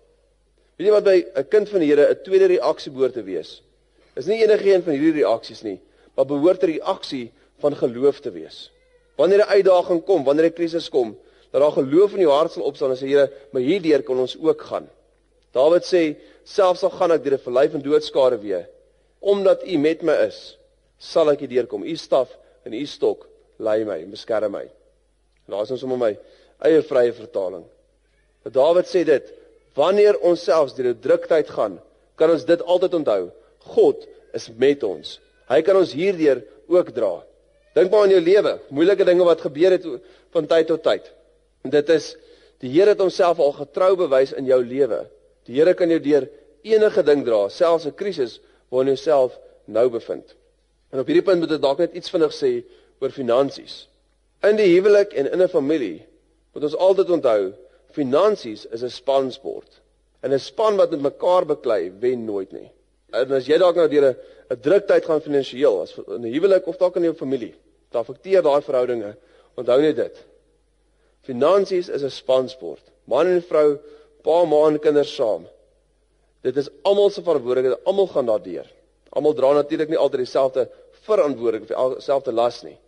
Weet 0.77 0.89
jy 0.89 0.93
wat 0.93 1.05
by 1.05 1.25
'n 1.41 1.49
kind 1.49 1.69
van 1.69 1.81
die 1.81 1.89
Here 1.89 2.11
'n 2.11 2.23
tweede 2.23 2.47
reaksie 2.47 2.93
behoort 2.93 3.15
te 3.15 3.23
wees? 3.23 3.63
Is 4.15 4.27
nie 4.27 4.43
enige 4.43 4.75
een 4.75 4.83
van 4.83 4.93
hierdie 4.93 5.23
reaksies 5.23 5.63
nie, 5.63 5.81
maar 6.15 6.27
behoort 6.27 6.63
'n 6.63 6.67
reaksie 6.67 7.33
van 7.59 7.77
geloof 7.77 8.21
te 8.21 8.31
wees. 8.31 8.71
Wanneer 9.17 9.39
'n 9.39 9.53
uitdaging 9.57 10.05
kom, 10.05 10.25
wanneer 10.25 10.47
'n 10.47 10.53
krisis 10.53 10.89
kom, 10.89 11.17
dat 11.51 11.61
daar 11.61 11.73
geloof 11.73 12.13
in 12.13 12.21
jou 12.21 12.33
hart 12.33 12.53
sal 12.53 12.63
opstaan 12.63 12.91
en 12.91 12.97
sê 12.97 13.07
Here, 13.09 13.33
maar 13.51 13.63
hierdeur 13.63 14.03
kan 14.03 14.19
ons 14.19 14.37
ook 14.41 14.63
gaan. 14.63 14.89
Dawid 15.53 15.85
sê 15.85 16.17
selfs 16.45 16.83
al 16.83 16.91
gaan 16.91 17.13
ek 17.13 17.25
deur 17.25 17.35
'n 17.35 17.47
verlyf 17.49 17.75
en 17.75 17.83
doodskare 17.83 18.39
weer, 18.39 18.69
omdat 19.21 19.65
U 19.67 19.79
met 19.79 20.03
my 20.03 20.13
is, 20.27 20.59
sal 20.99 21.31
ek 21.31 21.49
deurkom. 21.49 21.83
U 21.83 21.97
staf 21.97 22.39
en 22.65 22.73
U 22.73 22.87
stok 22.87 23.29
lei 23.59 23.85
my 23.85 24.03
en 24.03 24.11
beskerm 24.11 24.53
my. 24.53 24.69
En 25.47 25.55
daar 25.55 25.63
is 25.63 25.71
ons 25.71 25.83
om 25.83 25.99
my 25.99 26.19
eie 26.59 26.83
vrye 26.83 27.13
vertaling. 27.13 27.65
Dat 28.45 28.53
Dawid 28.53 28.87
sê 28.87 29.05
dit, 29.05 29.33
wanneer 29.75 30.19
ons 30.21 30.45
selfs 30.45 30.75
deur 30.75 30.93
'n 30.93 31.01
druktyd 31.01 31.49
gaan, 31.49 31.81
kan 32.17 32.31
ons 32.31 32.45
dit 32.45 32.63
altyd 32.63 32.95
onthou. 32.95 33.31
God 33.59 34.07
is 34.33 34.51
met 34.57 34.83
ons. 34.83 35.21
Hy 35.49 35.63
kan 35.63 35.77
ons 35.77 35.93
hierdeur 35.93 36.43
ook 36.69 36.91
dra. 36.91 37.25
Dink 37.77 37.91
maar 37.93 38.07
aan 38.07 38.15
jou 38.15 38.23
lewe, 38.25 38.55
moeilike 38.73 39.05
dinge 39.05 39.25
wat 39.29 39.43
gebeur 39.45 39.75
het 39.77 39.85
van 40.33 40.47
tyd 40.49 40.71
tot 40.71 40.83
tyd. 40.83 41.11
En 41.67 41.71
dit 41.75 41.91
is 41.93 42.15
die 42.65 42.71
Here 42.73 42.95
het 42.95 43.03
homself 43.03 43.41
al 43.43 43.53
getrou 43.53 43.91
bewys 44.01 44.33
in 44.33 44.49
jou 44.49 44.63
lewe. 44.65 45.03
Die 45.45 45.59
Here 45.59 45.75
kan 45.77 45.93
jou 45.93 46.01
deur 46.01 46.25
enige 46.65 47.05
ding 47.05 47.25
dra, 47.27 47.49
selfs 47.53 47.85
'n 47.85 47.95
krisis 47.95 48.41
waarin 48.71 48.95
jy 48.95 48.97
self 48.97 49.37
nou 49.67 49.89
bevind. 49.91 50.35
En 50.91 51.01
op 51.01 51.07
hierdie 51.07 51.23
punt 51.23 51.41
moet 51.41 51.53
ek 51.53 51.61
dalk 51.61 51.79
net 51.79 51.95
iets 51.95 52.11
vinnig 52.11 52.33
sê 52.33 52.65
oor 53.01 53.11
finansies. 53.11 53.89
In 54.43 54.57
die 54.57 54.73
huwelik 54.73 55.13
en 55.13 55.31
in 55.33 55.43
'n 55.43 55.49
familie 55.49 56.07
moet 56.55 56.63
ons 56.63 56.77
altyd 56.77 57.11
onthou, 57.11 57.53
finansies 57.93 58.67
is 58.73 58.83
'n 58.83 58.91
spansport. 58.91 59.81
En 60.23 60.33
'n 60.33 60.39
span 60.39 60.77
wat 60.77 60.91
met 60.91 61.01
mekaar 61.01 61.45
beklei, 61.45 61.93
wen 62.01 62.25
nooit 62.25 62.53
nie. 62.53 62.71
En 63.13 63.33
as 63.33 63.47
jy 63.47 63.59
dalk 63.59 63.77
nou 63.77 63.89
deur 63.89 64.09
'n 64.11 64.17
'n 64.51 64.61
druktyd 64.61 65.05
gaan 65.05 65.21
finansiëel, 65.21 65.81
as 65.81 65.99
in 66.09 66.25
'n 66.25 66.33
huwelik 66.33 66.67
of 66.67 66.77
dalk 66.77 66.97
in 66.97 67.03
jou 67.03 67.15
familie, 67.15 67.55
dit 67.97 68.05
affekteer 68.05 68.45
daai 68.45 68.63
verhoudinge. 68.65 69.15
Onthou 69.57 69.81
net 69.81 69.97
dit. 69.97 70.25
Finansies 71.27 71.89
is 71.89 72.03
'n 72.03 72.11
spansport. 72.11 72.83
Man 73.05 73.27
en 73.27 73.43
vrou 73.43 73.79
pa, 74.23 74.45
ma 74.45 74.69
en 74.69 74.79
kinders 74.79 75.15
saam. 75.15 75.47
Dit 76.43 76.57
is 76.57 76.69
almal 76.83 77.11
se 77.11 77.23
verantwoordelikheid, 77.23 77.85
almal 77.85 78.07
gaan 78.07 78.27
daardeur. 78.27 78.67
Almal 79.11 79.35
dra 79.35 79.53
natuurlik 79.53 79.89
nie 79.89 79.99
altyd 79.99 80.21
dieselfde 80.25 80.69
verantwoordelikheid 81.07 81.79
of 81.79 81.95
dieselfde 81.95 82.33
las 82.33 82.63
nie. 82.63 82.79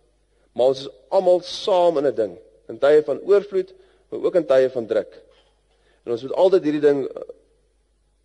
Maar 0.53 0.65
ons 0.65 0.79
is 0.79 0.89
almal 1.09 1.41
saam 1.41 1.97
in 1.97 2.05
'n 2.05 2.15
ding, 2.15 2.37
in 2.67 2.79
tye 2.79 3.03
van 3.03 3.19
oorvloed, 3.19 3.73
maar 4.09 4.19
ook 4.23 4.35
in 4.35 4.45
tye 4.45 4.69
van 4.69 4.85
druk. 4.85 5.21
En 6.05 6.11
ons 6.11 6.21
moet 6.21 6.33
altyd 6.33 6.63
hierdie 6.63 6.81
ding 6.81 7.07
eh, 7.07 7.21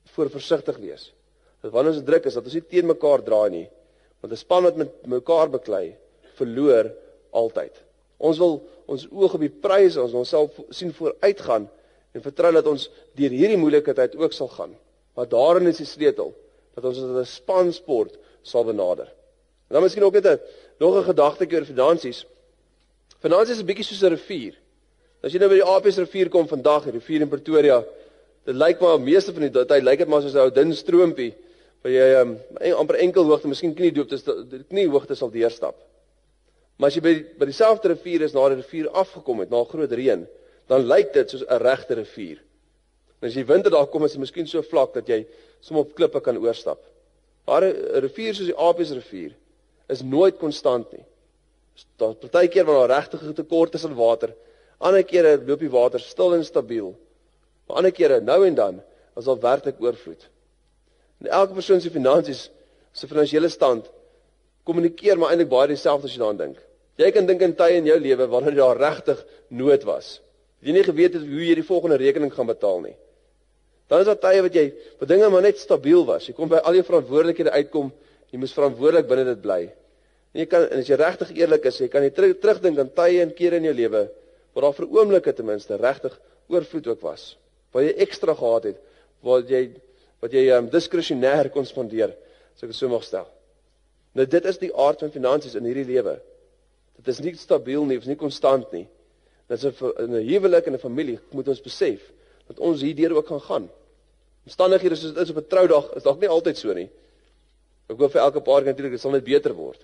voor 0.05 0.31
versigtig 0.31 0.77
wees. 0.77 1.12
Dat 1.61 1.73
wanneer 1.73 1.92
ons 1.92 2.05
druk 2.05 2.25
is, 2.25 2.35
dat 2.35 2.44
ons 2.44 2.55
nie 2.55 2.66
teen 2.68 2.87
mekaar 2.87 3.23
draai 3.23 3.51
nie, 3.51 3.70
want 4.20 4.33
'n 4.33 4.37
span 4.37 4.62
wat 4.62 4.77
met 4.77 5.07
mekaar 5.07 5.51
beklei, 5.51 5.97
verloor 6.38 6.90
altyd. 7.31 7.75
Ons 8.18 8.38
wil 8.38 8.61
ons 8.87 9.07
oog 9.11 9.35
op 9.35 9.40
die 9.40 9.53
pryse, 9.53 10.01
ons 10.01 10.12
wil 10.12 10.27
self 10.29 10.59
sien 10.68 10.92
vooruitgaan 10.92 11.68
en 12.14 12.23
vertrou 12.23 12.51
dat 12.53 12.66
ons 12.68 12.88
deur 13.16 13.33
hierdie 13.33 13.59
moeilike 13.59 13.94
tyd 13.97 14.16
ook 14.20 14.35
sal 14.37 14.51
gaan. 14.53 14.75
Maar 15.16 15.29
daarin 15.31 15.70
is 15.70 15.81
die 15.81 15.88
sleutel 15.88 16.35
dat 16.75 16.85
ons 16.85 16.99
dit 16.99 17.09
as 17.09 17.29
'n 17.29 17.35
spansport 17.40 18.18
sal 18.42 18.64
benader. 18.64 19.09
En 19.68 19.75
dan 19.79 19.83
miskien 19.83 20.05
ook 20.05 20.12
net 20.12 20.27
'n 20.27 20.40
nog 20.79 20.97
'n 20.97 21.11
gedagte 21.11 21.47
oor 21.53 21.64
finansies. 21.64 22.27
Finansies 23.20 23.57
is 23.57 23.62
'n 23.62 23.66
bietjie 23.66 23.85
soos 23.85 24.03
'n 24.03 24.14
rivier. 24.14 24.55
As 25.23 25.33
jy 25.33 25.38
nou 25.38 25.49
by 25.49 25.55
die 25.55 25.64
Apies 25.64 25.97
rivier 25.97 26.29
kom 26.29 26.47
vandag, 26.49 26.85
die 26.85 26.92
rivier 26.92 27.20
in 27.20 27.29
Pretoria, 27.29 27.85
dit 28.44 28.55
lyk 28.55 28.81
maar 28.81 29.01
meeste 29.01 29.33
van 29.33 29.42
die 29.42 29.51
tyd 29.51 29.83
lyk 29.83 29.99
dit 29.99 30.09
maar 30.09 30.23
soos 30.23 30.35
'n 30.35 30.38
ou 30.38 30.51
dun 30.51 30.75
stroompie 30.75 31.35
waar 31.83 31.92
jy 31.92 32.20
um, 32.20 32.38
amper 32.77 32.97
enkel 32.97 33.25
hoogte, 33.25 33.49
miskien 33.49 33.75
knie 33.75 33.92
die 33.92 34.64
knie 34.68 34.88
hoogte 34.88 35.14
sal 35.14 35.31
deurstap. 35.31 35.75
Maar 36.77 36.91
as 36.91 36.97
jy 36.99 37.03
by 37.05 37.15
by 37.39 37.47
dieselfde 37.47 37.93
rivier 37.93 38.25
is 38.27 38.35
na 38.35 38.49
die 38.51 38.59
rivier 38.59 38.89
afgekom 38.91 39.45
het, 39.45 39.51
na 39.51 39.63
groot 39.69 39.93
reën, 39.93 40.25
dan 40.71 40.87
lyk 40.89 41.13
dit 41.15 41.31
soos 41.31 41.45
'n 41.47 41.63
regte 41.63 41.95
rivier. 41.95 42.43
En 43.21 43.29
as 43.29 43.35
jy 43.35 43.45
winter 43.45 43.71
daar 43.71 43.87
kom, 43.87 44.05
is 44.05 44.13
dit 44.13 44.21
miskien 44.21 44.47
so 44.47 44.63
vlak 44.63 44.95
dat 44.95 45.09
jy 45.09 45.27
sommer 45.61 45.85
op 45.85 45.95
klippe 45.95 46.21
kan 46.21 46.37
oorstap. 46.37 46.81
Maar 47.47 47.63
'n 47.65 48.01
rivier 48.01 48.35
soos 48.35 48.47
die 48.47 48.59
Apies 48.59 48.91
rivier 48.91 49.35
is 49.89 50.03
nooit 50.03 50.39
konstant 50.39 50.93
nie. 50.93 51.05
Daar 51.99 52.15
partykeer 52.15 52.65
wanneer 52.65 52.89
daar 52.89 52.99
regtig 52.99 53.23
'n 53.23 53.35
tekort 53.35 53.75
is 53.75 53.85
aan 53.85 53.95
water, 53.95 54.35
ander 54.79 55.05
kere 55.05 55.43
loop 55.47 55.61
die 55.61 55.71
water 55.71 56.01
stil 56.01 56.35
en 56.35 56.45
stabiel. 56.45 56.95
Maar 57.67 57.77
ander 57.77 57.93
kere, 57.93 58.21
nou 58.21 58.47
en 58.47 58.55
dan, 58.55 58.83
is 59.17 59.25
daar 59.25 59.41
werklik 59.41 59.81
oorvloed. 59.81 60.29
En 61.21 61.27
elke 61.27 61.53
persoon 61.53 61.81
se 61.81 61.91
finansies, 61.91 62.51
sy 62.93 63.07
finansiële 63.07 63.49
stand 63.49 63.91
kommunikeer 64.64 65.18
maar 65.20 65.35
eintlik 65.35 65.50
baie 65.53 65.68
dieselfde 65.72 66.09
as 66.09 66.14
jy 66.14 66.22
daaraan 66.22 66.40
dink. 66.40 66.61
Jy 66.98 67.11
kan 67.11 67.27
dink 67.27 67.42
aan 67.42 67.57
tye 67.59 67.81
in 67.81 67.88
jou 67.90 67.98
lewe 68.00 68.29
wanneer 68.31 68.57
daar 68.59 68.81
regtig 68.81 69.24
nood 69.50 69.85
was 69.88 70.18
jy 70.64 70.72
nie 70.72 70.85
geweet 70.85 71.18
het 71.18 71.24
hoe 71.24 71.44
jy 71.44 71.57
die 71.59 71.66
volgende 71.66 71.98
rekening 72.00 72.33
gaan 72.33 72.48
betaal 72.48 72.81
nie. 72.87 72.94
Dan 73.90 74.00
is 74.00 74.09
daar 74.09 74.20
tye 74.20 74.42
wat 74.46 74.55
jy 74.57 74.64
wat 75.00 75.11
dinge 75.11 75.29
maar 75.31 75.44
net 75.44 75.61
stabiel 75.61 76.07
was. 76.09 76.29
Jy 76.29 76.35
kom 76.37 76.48
by 76.48 76.62
al 76.64 76.79
jou 76.79 76.85
verantwoordelikhede 76.88 77.53
uitkom, 77.53 77.90
jy 78.33 78.40
moes 78.40 78.55
verantwoordelik 78.57 79.09
binne 79.11 79.27
dit 79.29 79.42
bly. 79.44 79.61
En 80.35 80.42
jy 80.42 80.46
kan 80.50 80.64
en 80.70 80.81
as 80.81 80.88
jy 80.88 80.98
regtig 80.98 81.35
eerlik 81.37 81.68
is, 81.68 81.83
jy 81.85 81.90
kan 81.92 82.07
jy 82.07 82.14
terug 82.16 82.38
terugdink 82.42 82.81
aan 82.81 82.92
tye 82.96 83.20
en 83.22 83.35
kere 83.37 83.61
in 83.61 83.68
jou 83.68 83.77
lewe 83.77 84.07
waar 84.55 84.68
daar 84.68 84.77
vir 84.79 84.88
oomblikke 84.88 85.35
ten 85.35 85.48
minste 85.48 85.77
regtig 85.77 86.14
oorvloed 86.48 86.88
ook 86.92 87.05
was. 87.05 87.35
Waar 87.74 87.85
jy 87.85 87.94
ekstra 88.07 88.37
gehad 88.38 88.70
het, 88.70 88.81
waar 89.27 89.44
jy 89.50 89.66
wat 90.24 90.33
jy 90.33 90.46
um, 90.57 90.70
diskresionêr 90.72 91.50
kon 91.53 91.66
spandeer, 91.68 92.14
as 92.55 92.64
ek 92.64 92.70
dit 92.72 92.79
so 92.79 92.88
mag 92.88 93.05
stel. 93.05 93.27
Nou 94.14 94.27
dit 94.31 94.44
is 94.46 94.59
die 94.62 94.70
aard 94.79 95.03
van 95.03 95.11
finansies 95.11 95.57
in 95.59 95.66
hierdie 95.66 95.87
lewe. 95.88 96.18
Dit 97.00 97.09
is 97.11 97.20
nie 97.20 97.35
stabiel 97.38 97.85
nie, 97.85 97.98
dit 97.98 98.07
is 98.07 98.12
nie 98.12 98.20
konstant 98.20 98.70
nie. 98.72 98.87
Dat 99.50 99.59
is 99.59 99.64
'n 99.83 100.14
huwelik 100.29 100.66
en 100.66 100.74
'n 100.74 100.79
familie 100.79 101.18
moet 101.31 101.48
ons 101.48 101.61
besef 101.61 102.00
dat 102.46 102.59
ons 102.59 102.81
hierdeur 102.81 103.16
ook 103.16 103.27
gaan 103.27 103.40
gaan. 103.40 103.70
Omstandighede 104.44 104.96
soos 104.96 105.14
dit 105.14 105.22
is 105.22 105.31
op 105.31 105.37
'n 105.37 105.48
troudag 105.48 105.94
is 105.96 106.03
dalk 106.03 106.20
nie 106.20 106.29
altyd 106.29 106.57
so 106.57 106.72
nie. 106.72 106.90
Ek 107.88 107.98
hoop 107.98 108.12
vir 108.12 108.20
elke 108.20 108.40
paar 108.40 108.62
natuurlik 108.62 108.92
dit 108.92 109.00
sal 109.00 109.11
net 109.11 109.24
beter 109.24 109.53
word. 109.55 109.81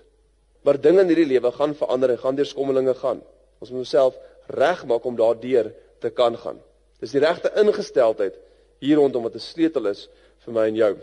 Maar 0.61 0.81
dinge 0.81 1.01
in 1.01 1.07
hierdie 1.07 1.25
lewe 1.25 1.51
gaan 1.51 1.75
verander 1.75 2.09
en 2.09 2.17
gaan 2.17 2.35
deur 2.35 2.45
skommelinge 2.45 2.93
gaan. 2.93 3.21
Ons 3.59 3.69
moet 3.69 3.79
onsself 3.79 4.17
regmaak 4.47 5.05
om 5.05 5.15
daardeur 5.15 5.73
te 5.99 6.09
kan 6.09 6.37
gaan. 6.37 6.59
Dis 6.99 7.11
die 7.11 7.19
regte 7.19 7.51
ingesteldheid 7.55 8.37
hier 8.79 8.97
rondom 8.97 9.23
wat 9.23 9.35
'n 9.35 9.39
sleutel 9.39 9.87
is 9.87 10.09
vir 10.45 10.53
my 10.53 10.67
en 10.67 10.75
jou. 10.75 10.97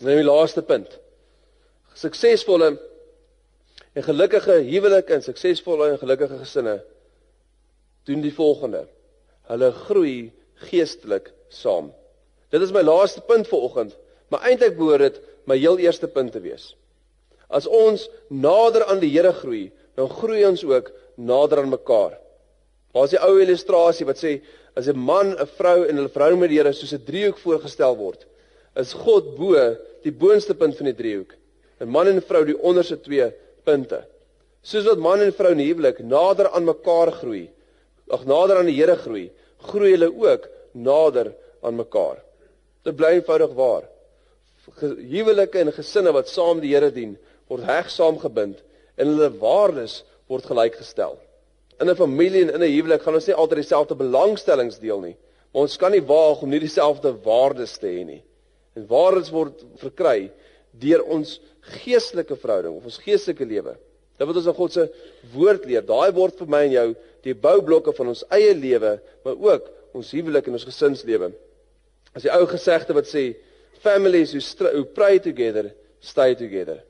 Nou 0.00 0.16
die 0.16 0.24
laaste 0.24 0.62
punt. 0.62 0.98
Suksesvolle 1.94 2.78
en 3.94 4.02
gelukkige 4.02 4.60
huwelike 4.68 5.14
en 5.14 5.22
suksesvolle 5.22 5.90
en 5.90 5.98
gelukkige 5.98 6.38
gesinne 6.38 6.80
doen 8.06 8.22
die 8.22 8.34
volgende. 8.34 8.86
hulle 9.50 9.72
groei 9.72 10.30
geestelik 10.70 11.32
saam. 11.50 11.90
Dit 12.54 12.62
is 12.62 12.72
my 12.74 12.82
laaste 12.86 13.22
punt 13.26 13.48
vir 13.50 13.64
oggend, 13.66 13.96
maar 14.30 14.44
eintlik 14.46 14.76
behoort 14.78 15.06
dit 15.08 15.20
my 15.50 15.56
heel 15.58 15.80
eerste 15.82 16.06
punt 16.10 16.32
te 16.34 16.42
wees. 16.44 16.74
As 17.50 17.66
ons 17.66 18.06
nader 18.30 18.84
aan 18.86 19.02
die 19.02 19.10
Here 19.10 19.32
groei, 19.34 19.70
dan 19.98 20.10
groei 20.10 20.44
ons 20.46 20.62
ook 20.64 20.92
nader 21.18 21.64
aan 21.64 21.72
mekaar. 21.72 22.14
Daar's 22.94 23.14
die 23.14 23.22
ou 23.22 23.38
illustrasie 23.42 24.06
wat 24.06 24.22
sê 24.22 24.40
as 24.78 24.86
'n 24.88 24.98
man, 24.98 25.34
'n 25.34 25.46
vrou 25.58 25.86
en 25.86 25.96
hulle 25.96 26.08
verhouding 26.14 26.40
met 26.40 26.50
die 26.50 26.58
Here 26.58 26.72
soos 26.72 26.94
'n 26.94 27.04
driehoek 27.04 27.38
voorgestel 27.38 27.96
word, 27.96 28.26
is 28.76 28.92
God 28.92 29.36
bo 29.36 29.76
die 30.02 30.12
boonste 30.12 30.54
punt 30.54 30.76
van 30.76 30.86
die 30.86 30.94
driehoek. 30.94 31.34
'n 31.80 31.88
Man 31.88 32.06
en 32.06 32.22
vrou 32.22 32.44
die 32.44 32.58
onderste 32.58 33.00
twee 33.00 33.30
punte. 33.64 34.04
Soos 34.62 34.84
wat 34.84 34.98
man 34.98 35.22
en 35.24 35.32
vrou 35.32 35.52
in 35.52 35.62
huwelik 35.64 36.02
nader 36.04 36.50
aan 36.50 36.64
mekaar 36.68 37.12
groei, 37.12 37.48
ag 38.10 38.26
nader 38.28 38.60
aan 38.60 38.68
die 38.68 38.76
Here 38.76 38.96
groei, 38.96 39.30
groei 39.70 39.94
hulle 39.94 40.10
ook 40.12 40.48
nader 40.72 41.32
aan 41.62 41.76
mekaar. 41.76 42.20
Dit 42.84 42.96
bly 42.96 43.16
eenvoudig 43.18 43.54
waar. 43.56 43.88
Huwelike 44.80 45.58
en 45.58 45.72
gesinne 45.72 46.12
wat 46.12 46.28
saam 46.28 46.60
die 46.60 46.74
Here 46.74 46.90
dien, 46.92 47.16
word 47.48 47.64
heg 47.64 47.88
saamgebind 47.90 48.60
en 49.00 49.12
hulle 49.14 49.30
waardes 49.40 50.02
word 50.28 50.46
gelykgestel. 50.46 51.16
In 51.80 51.88
'n 51.88 51.96
familie 51.96 52.42
en 52.42 52.54
in 52.54 52.62
'n 52.62 52.74
huwelik 52.76 53.02
gaan 53.02 53.14
ons 53.14 53.26
nie 53.26 53.34
altyd 53.34 53.62
dieselfde 53.64 53.94
belangstellings 53.94 54.78
deel 54.78 55.00
nie, 55.00 55.16
maar 55.52 55.62
ons 55.62 55.76
kan 55.76 55.90
nie 55.90 56.04
waag 56.04 56.42
om 56.42 56.50
nie 56.50 56.60
dieselfde 56.60 57.14
waardes 57.24 57.78
te 57.78 57.86
hê 57.86 58.04
nie. 58.04 58.22
En 58.76 58.86
waardes 58.86 59.30
word 59.30 59.64
verkry 59.76 60.30
deur 60.78 61.02
ons 61.10 61.38
geestelike 61.80 62.36
verhouding 62.38 62.76
of 62.76 62.86
ons 62.88 63.00
geestelike 63.02 63.46
lewe. 63.46 63.74
Dit 64.20 64.28
wat 64.28 64.36
ons 64.36 64.48
in 64.52 64.56
God 64.56 64.74
se 64.74 64.86
woord 65.32 65.64
leer, 65.68 65.84
daai 65.86 66.10
word 66.16 66.38
vir 66.40 66.50
my 66.52 66.64
en 66.66 66.74
jou 66.74 66.88
die 67.24 67.36
boublokke 67.36 67.92
van 67.96 68.12
ons 68.12 68.24
eie 68.36 68.52
lewe, 68.56 68.98
maar 69.24 69.36
ook 69.36 69.70
ons 69.96 70.10
huwelik 70.14 70.48
en 70.48 70.56
ons 70.58 70.66
gesinslewe. 70.68 71.30
As 72.16 72.26
die 72.26 72.32
ou 72.32 72.44
gesegde 72.50 72.96
wat 72.96 73.08
sê 73.08 73.30
families 73.80 74.34
who, 74.36 74.42
who 74.74 74.84
pray 74.84 75.18
together 75.18 75.70
stay 76.00 76.34
together. 76.34 76.80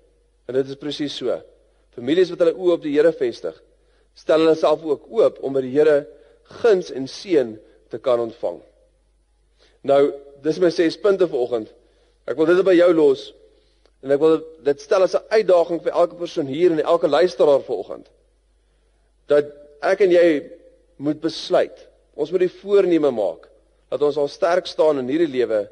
En 0.46 0.54
dit 0.58 0.70
is 0.70 0.78
presies 0.78 1.14
so. 1.14 1.34
Families 1.94 2.30
wat 2.32 2.42
hulle 2.44 2.56
oë 2.58 2.76
op 2.78 2.84
die 2.84 2.94
Here 2.94 3.12
vestig, 3.14 3.56
stel 4.18 4.44
hulle 4.44 4.56
self 4.58 4.82
ook 4.86 5.08
oop 5.10 5.38
om 5.46 5.54
by 5.54 5.62
die 5.66 5.74
Here 5.74 6.04
guns 6.60 6.90
en 6.94 7.06
seën 7.10 7.56
te 7.90 7.98
kan 8.02 8.22
ontvang. 8.22 8.60
Nou, 9.86 10.00
dis 10.42 10.58
my 10.62 10.70
6 10.74 10.98
punte 11.02 11.28
vanoggend. 11.30 11.70
Ek 12.28 12.38
wil 12.38 12.50
dit 12.50 12.62
by 12.66 12.74
jou 12.76 12.90
los 12.94 13.28
en 14.00 14.14
ek 14.14 14.20
wil 14.22 14.38
dit 14.64 14.80
stel 14.80 15.04
as 15.04 15.14
'n 15.14 15.28
uitdaging 15.28 15.82
vir 15.82 15.92
elke 15.92 16.16
persoon 16.16 16.46
hier 16.46 16.72
en 16.72 16.80
elke 16.80 17.08
luisteraar 17.08 17.60
vanoggend. 17.60 18.08
Dat 19.26 19.46
ek 19.82 20.00
en 20.00 20.10
jy 20.10 20.50
moet 20.96 21.20
besluit. 21.20 21.88
Ons 22.14 22.30
moet 22.30 22.40
die 22.40 22.56
voorneme 22.60 23.10
maak 23.10 23.48
dat 23.90 24.02
ons 24.02 24.16
al 24.16 24.28
sterk 24.28 24.66
staan 24.66 24.98
in 24.98 25.08
hierdie 25.08 25.30
lewe. 25.30 25.68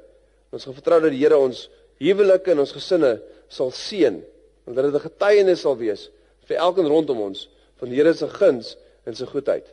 Ons 0.52 0.64
vertrou 0.64 1.00
dat 1.00 1.10
die 1.10 1.22
Here 1.22 1.38
ons 1.38 1.68
huwelike 1.98 2.50
en 2.50 2.58
ons 2.58 2.72
gesinne 2.72 3.20
sal 3.48 3.70
seën 3.70 4.24
en 4.66 4.74
dat 4.74 4.84
dit 4.84 4.94
'n 4.94 5.08
getuienis 5.08 5.60
sal 5.60 5.76
wees 5.76 6.10
vir 6.48 6.56
elkeen 6.56 6.86
rondom 6.86 7.20
ons 7.20 7.48
van 7.80 7.88
die 7.88 7.96
Here 7.96 8.14
se 8.14 8.28
guns 8.28 8.76
en 9.06 9.14
sy 9.14 9.24
goedheid. 9.24 9.66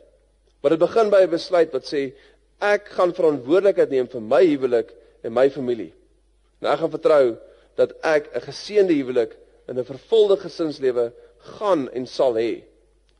Maar 0.62 0.70
dit 0.70 0.78
begin 0.78 1.10
by 1.10 1.22
'n 1.22 1.30
besluit 1.30 1.72
wat 1.72 1.84
sê 1.84 2.12
ek 2.60 2.88
gaan 2.88 3.12
verantwoordelikheid 3.12 3.90
neem 3.90 4.08
vir 4.08 4.20
my 4.20 4.44
huwelik 4.46 4.94
en 5.22 5.32
my 5.32 5.50
familie. 5.50 5.92
En 6.60 6.72
ek 6.72 6.78
gaan 6.78 6.90
vertrou 6.90 7.36
dat 7.76 7.92
ek 8.02 8.30
'n 8.34 8.40
geseënde 8.40 8.94
huwelik 8.94 9.36
en 9.66 9.78
'n 9.78 9.84
vervulde 9.84 10.36
gesinslewe 10.36 11.12
gaan 11.58 11.90
en 11.90 12.06
sal 12.06 12.34
hê. 12.34 12.62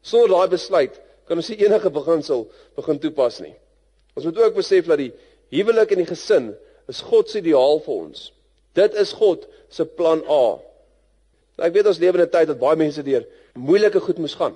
Sonder 0.02 0.28
daai 0.28 0.48
besluit 0.48 1.00
kan 1.26 1.36
ons 1.36 1.48
nie 1.48 1.64
enige 1.64 1.90
beginsel 1.90 2.46
begin 2.76 2.98
toepas 2.98 3.40
nie. 3.40 3.54
Ons 4.14 4.24
moet 4.24 4.38
ook 4.38 4.54
besef 4.54 4.86
dat 4.86 4.98
die 4.98 5.12
huwelik 5.50 5.90
en 5.90 6.02
die 6.04 6.06
gesin 6.06 6.54
is 6.88 7.00
God 7.00 7.30
se 7.30 7.38
ideaal 7.38 7.80
vir 7.80 7.94
ons. 7.94 8.32
Dit 8.72 8.94
is 8.94 9.12
God 9.12 9.46
se 9.68 9.84
plan 9.84 10.22
A. 10.28 10.58
Nou 11.56 11.68
ek 11.68 11.74
weet 11.74 11.86
ons 11.86 11.98
lewe 11.98 12.18
in 12.18 12.24
'n 12.24 12.30
tyd 12.30 12.48
dat 12.48 12.58
baie 12.58 12.76
mense 12.76 13.02
deur 13.02 13.26
moeilike 13.54 14.00
goed 14.00 14.18
moes 14.18 14.34
gaan. 14.34 14.54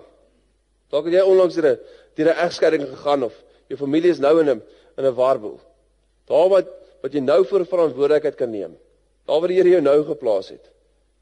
Dalk 0.91 1.05
het 1.05 1.15
jy 1.15 1.21
onlangs 1.21 1.55
deur 1.55 1.73
'n 1.73 1.79
deur 2.17 2.29
'n 2.29 2.47
egskeiding 2.47 2.89
gegaan 2.89 3.23
of 3.23 3.35
jou 3.69 3.79
familie 3.79 4.11
is 4.11 4.19
nou 4.19 4.41
in 4.41 4.49
'n 4.49 4.63
in 4.99 5.05
'n 5.05 5.15
warboel. 5.15 5.61
Daar 6.27 6.49
wat 6.49 6.69
wat 7.03 7.13
jy 7.13 7.21
nou 7.21 7.45
vir 7.45 7.65
verantwoordelikheid 7.65 8.37
kan 8.37 8.51
neem. 8.51 8.77
Daar 9.31 9.39
waar 9.39 9.53
die 9.53 9.61
Here 9.61 9.71
jou 9.77 9.83
nou 9.83 10.01
geplaas 10.09 10.49
het. 10.51 10.65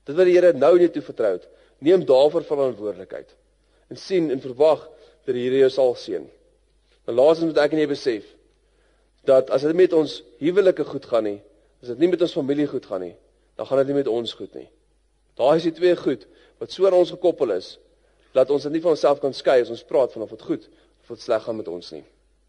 Dit 0.09 0.17
wat 0.17 0.25
die 0.25 0.39
Here 0.39 0.55
nou 0.57 0.79
net 0.81 0.95
toe 0.97 1.05
vertrou 1.05 1.35
het, 1.35 1.45
neem 1.85 2.07
daarvoor 2.09 2.47
verantwoordelikheid. 2.49 3.35
En 3.93 4.01
sien 4.01 4.31
en 4.33 4.41
verwag 4.41 4.87
dat 5.27 5.35
die 5.37 5.45
Here 5.45 5.61
jou 5.67 5.71
sal 5.75 5.93
seën. 6.01 6.25
En 7.05 7.17
laasens 7.17 7.51
moet 7.51 7.61
ek 7.61 7.77
en 7.77 7.83
jy 7.83 7.91
besef 7.91 8.33
dat 9.29 9.53
as 9.53 9.67
dit 9.67 9.77
met 9.77 9.93
ons 9.93 10.23
huwelike 10.41 10.87
goed 10.89 11.05
gaan 11.11 11.27
nie, 11.29 11.37
as 11.83 11.93
dit 11.93 12.01
nie 12.01 12.09
met 12.09 12.25
ons 12.25 12.33
familie 12.33 12.69
goed 12.71 12.87
gaan 12.89 13.05
nie, 13.05 13.15
dan 13.61 13.69
gaan 13.69 13.83
dit 13.83 13.93
nie 13.93 13.99
met 14.01 14.09
ons 14.09 14.33
goed 14.41 14.57
nie. 14.57 14.69
Daar 15.37 15.59
is 15.61 15.69
die 15.69 15.77
twee 15.77 15.97
goed 16.01 16.25
wat 16.63 16.73
so 16.73 16.89
aan 16.89 16.97
ons 16.97 17.13
gekoppel 17.13 17.53
is 17.59 17.75
dat 18.33 18.49
ons 18.55 18.65
dit 18.65 18.73
nie 18.73 18.83
van 18.85 18.97
onsself 18.97 19.21
kan 19.21 19.37
skei 19.37 19.61
as 19.61 19.73
ons 19.73 19.85
praat 19.85 20.15
van 20.17 20.25
of 20.25 20.33
dit 20.33 20.49
goed 20.49 20.65
of 21.05 21.13
dit 21.13 21.27
sleg 21.27 21.45
gaan 21.45 21.61
met 21.61 21.69
ons 21.69 21.93
nie. 21.93 22.07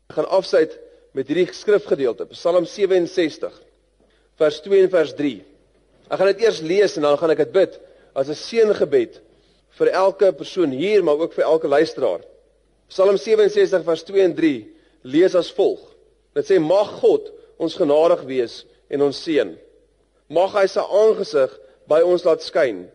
Ek 0.07 0.21
gaan 0.21 0.31
afsluit 0.39 0.71
met 1.17 1.27
hierdie 1.27 1.49
skrifgedeelte, 1.51 2.29
Psalm 2.31 2.63
67 2.69 3.59
vers 4.39 4.59
2 4.63 4.83
en 4.85 4.91
vers 4.93 5.13
3. 5.19 5.39
Ek 6.09 6.17
gaan 6.17 6.31
dit 6.33 6.41
eers 6.45 6.61
lees 6.65 6.97
en 6.97 7.05
dan 7.05 7.17
gaan 7.21 7.33
ek 7.35 7.43
dit 7.45 7.53
bid 7.53 7.77
as 8.17 8.29
'n 8.29 8.35
seëngebed 8.35 9.21
vir 9.77 9.89
elke 9.93 10.31
persoon 10.33 10.71
hier 10.73 11.03
maar 11.03 11.21
ook 11.21 11.33
vir 11.33 11.45
elke 11.45 11.67
luisteraar. 11.67 12.21
Psalm 12.89 13.17
67 13.17 13.83
vers 13.83 14.03
2 14.03 14.23
en 14.23 14.33
3 14.35 14.67
lees 15.03 15.35
as 15.35 15.51
volg. 15.53 15.79
Dit 16.33 16.49
sê 16.49 16.59
mag 16.59 16.89
God 16.99 17.31
ons 17.57 17.75
genadig 17.75 18.23
wees 18.25 18.65
en 18.89 19.01
ons 19.01 19.23
seën. 19.23 19.53
Mag 20.27 20.53
hy 20.53 20.65
sy 20.67 20.81
aangesig 20.81 21.53
by 21.87 22.01
ons 22.01 22.25
laat 22.25 22.41
skyn 22.41 22.87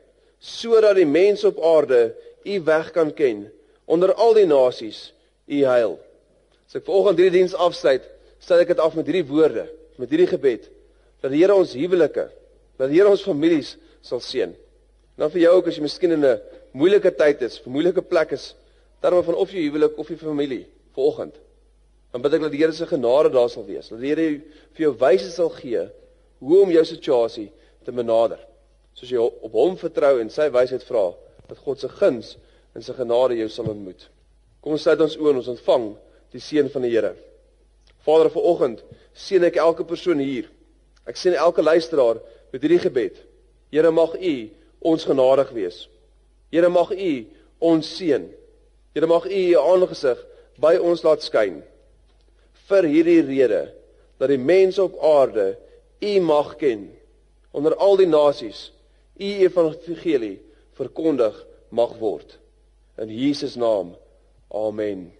sodat 0.44 0.98
die 0.98 1.08
mense 1.08 1.46
op 1.48 1.60
aarde 1.64 2.14
u 2.44 2.60
weg 2.66 2.90
kan 2.92 3.14
ken 3.14 3.46
onder 3.88 4.12
al 4.14 4.34
die 4.34 4.46
nasies 4.46 5.12
u 5.48 5.62
heil. 5.64 5.98
As 6.68 6.76
ek 6.76 6.84
vanoggend 6.84 7.20
hierdie 7.20 7.38
diens 7.38 7.54
afsluit, 7.54 8.04
stel 8.40 8.60
ek 8.60 8.74
dit 8.74 8.82
af 8.82 8.96
met 8.98 9.08
hierdie 9.08 9.28
woorde, 9.28 9.68
met 9.96 10.10
hierdie 10.10 10.28
gebed 10.28 10.68
dat 11.24 11.32
die 11.32 11.40
Here 11.40 11.54
ons 11.56 11.72
huwelike, 11.72 12.26
dat 12.78 12.90
die 12.90 12.98
Here 12.98 13.10
ons 13.10 13.22
families 13.22 13.76
sal 14.02 14.20
seën. 14.20 14.54
Dan 15.16 15.30
vir 15.30 15.44
jou 15.46 15.54
ook 15.58 15.68
as 15.70 15.78
jy 15.78 15.82
miskien 15.82 16.12
in 16.12 16.24
'n 16.24 16.40
moeilike 16.72 17.10
tyd 17.16 17.42
is, 17.42 17.60
'n 17.64 17.70
moeilike 17.70 18.02
plek 18.02 18.32
is, 18.32 18.54
terwyl 19.00 19.22
van 19.22 19.34
of 19.34 19.50
jy 19.52 19.68
huwelik 19.68 19.98
of 19.98 20.08
jy 20.08 20.16
familie 20.16 20.66
vanoggend. 20.94 21.34
Dan 22.12 22.22
bid 22.22 22.34
ek 22.34 22.40
dat 22.40 22.52
die 22.52 22.58
Here 22.58 22.72
se 22.72 22.86
genade 22.86 23.30
daar 23.30 23.50
sal 23.50 23.64
wees, 23.64 23.88
dat 23.88 24.00
die 24.00 24.08
Here 24.08 24.40
vir 24.72 24.82
jou 24.86 24.94
wyse 24.98 25.30
sal 25.30 25.50
gee 25.50 25.88
hoe 26.38 26.62
om 26.62 26.70
jou 26.70 26.84
situasie 26.84 27.52
te 27.84 27.92
benader 27.92 28.38
soos 28.94 29.10
jy 29.10 29.18
op 29.18 29.52
hom 29.52 29.76
vertrou 29.76 30.20
en 30.22 30.30
sy 30.30 30.48
wysheid 30.54 30.84
vra 30.86 31.08
dat 31.48 31.58
God 31.58 31.80
se 31.80 31.90
guns 31.98 32.36
en 32.74 32.82
sy 32.82 32.94
genade 32.96 33.36
jou 33.38 33.48
sal 33.50 33.70
ontmoet. 33.72 34.08
Kom 34.62 34.76
ons 34.76 34.82
sluit 34.86 35.00
ons 35.04 35.16
oë 35.18 35.32
en 35.32 35.40
ons 35.42 35.52
ontvang 35.52 35.88
die 36.34 36.42
seën 36.42 36.70
van 36.72 36.86
die 36.86 36.92
Here. 36.94 37.14
Vader, 38.06 38.30
vanoggend 38.32 38.82
seën 39.14 39.44
ek 39.44 39.58
elke 39.62 39.86
persoon 39.88 40.22
hier. 40.22 40.48
Ek 41.06 41.18
seën 41.20 41.36
elke 41.36 41.62
luisteraar 41.62 42.20
met 42.54 42.62
hierdie 42.62 42.82
gebed. 42.86 43.18
Here 43.74 43.90
mag 43.90 44.14
U 44.14 44.34
ons 44.86 45.04
genadig 45.08 45.50
wees. 45.56 45.84
Here 46.54 46.70
mag 46.70 46.92
U 46.94 47.12
ons 47.58 47.94
seën. 47.98 48.28
Here 48.94 49.10
mag 49.10 49.26
U 49.26 49.40
U 49.50 49.56
aangesig 49.58 50.20
by 50.62 50.76
ons 50.78 51.02
laat 51.02 51.26
skyn. 51.26 51.58
Vir 52.70 52.86
hierdie 52.86 53.22
rede 53.26 53.64
dat 54.22 54.30
die 54.30 54.38
mense 54.38 54.78
op 54.82 54.94
aarde 55.02 55.56
U 56.04 56.12
mag 56.22 56.54
ken 56.60 56.86
onder 57.54 57.74
al 57.78 57.96
die 57.96 58.10
nasies 58.10 58.70
u 59.16 59.24
evangelie 59.46 60.40
verkondig 60.72 61.46
mag 61.68 61.98
word. 61.98 62.38
In 62.98 63.08
Jesus 63.08 63.54
naam. 63.54 63.94
Amen. 64.50 65.12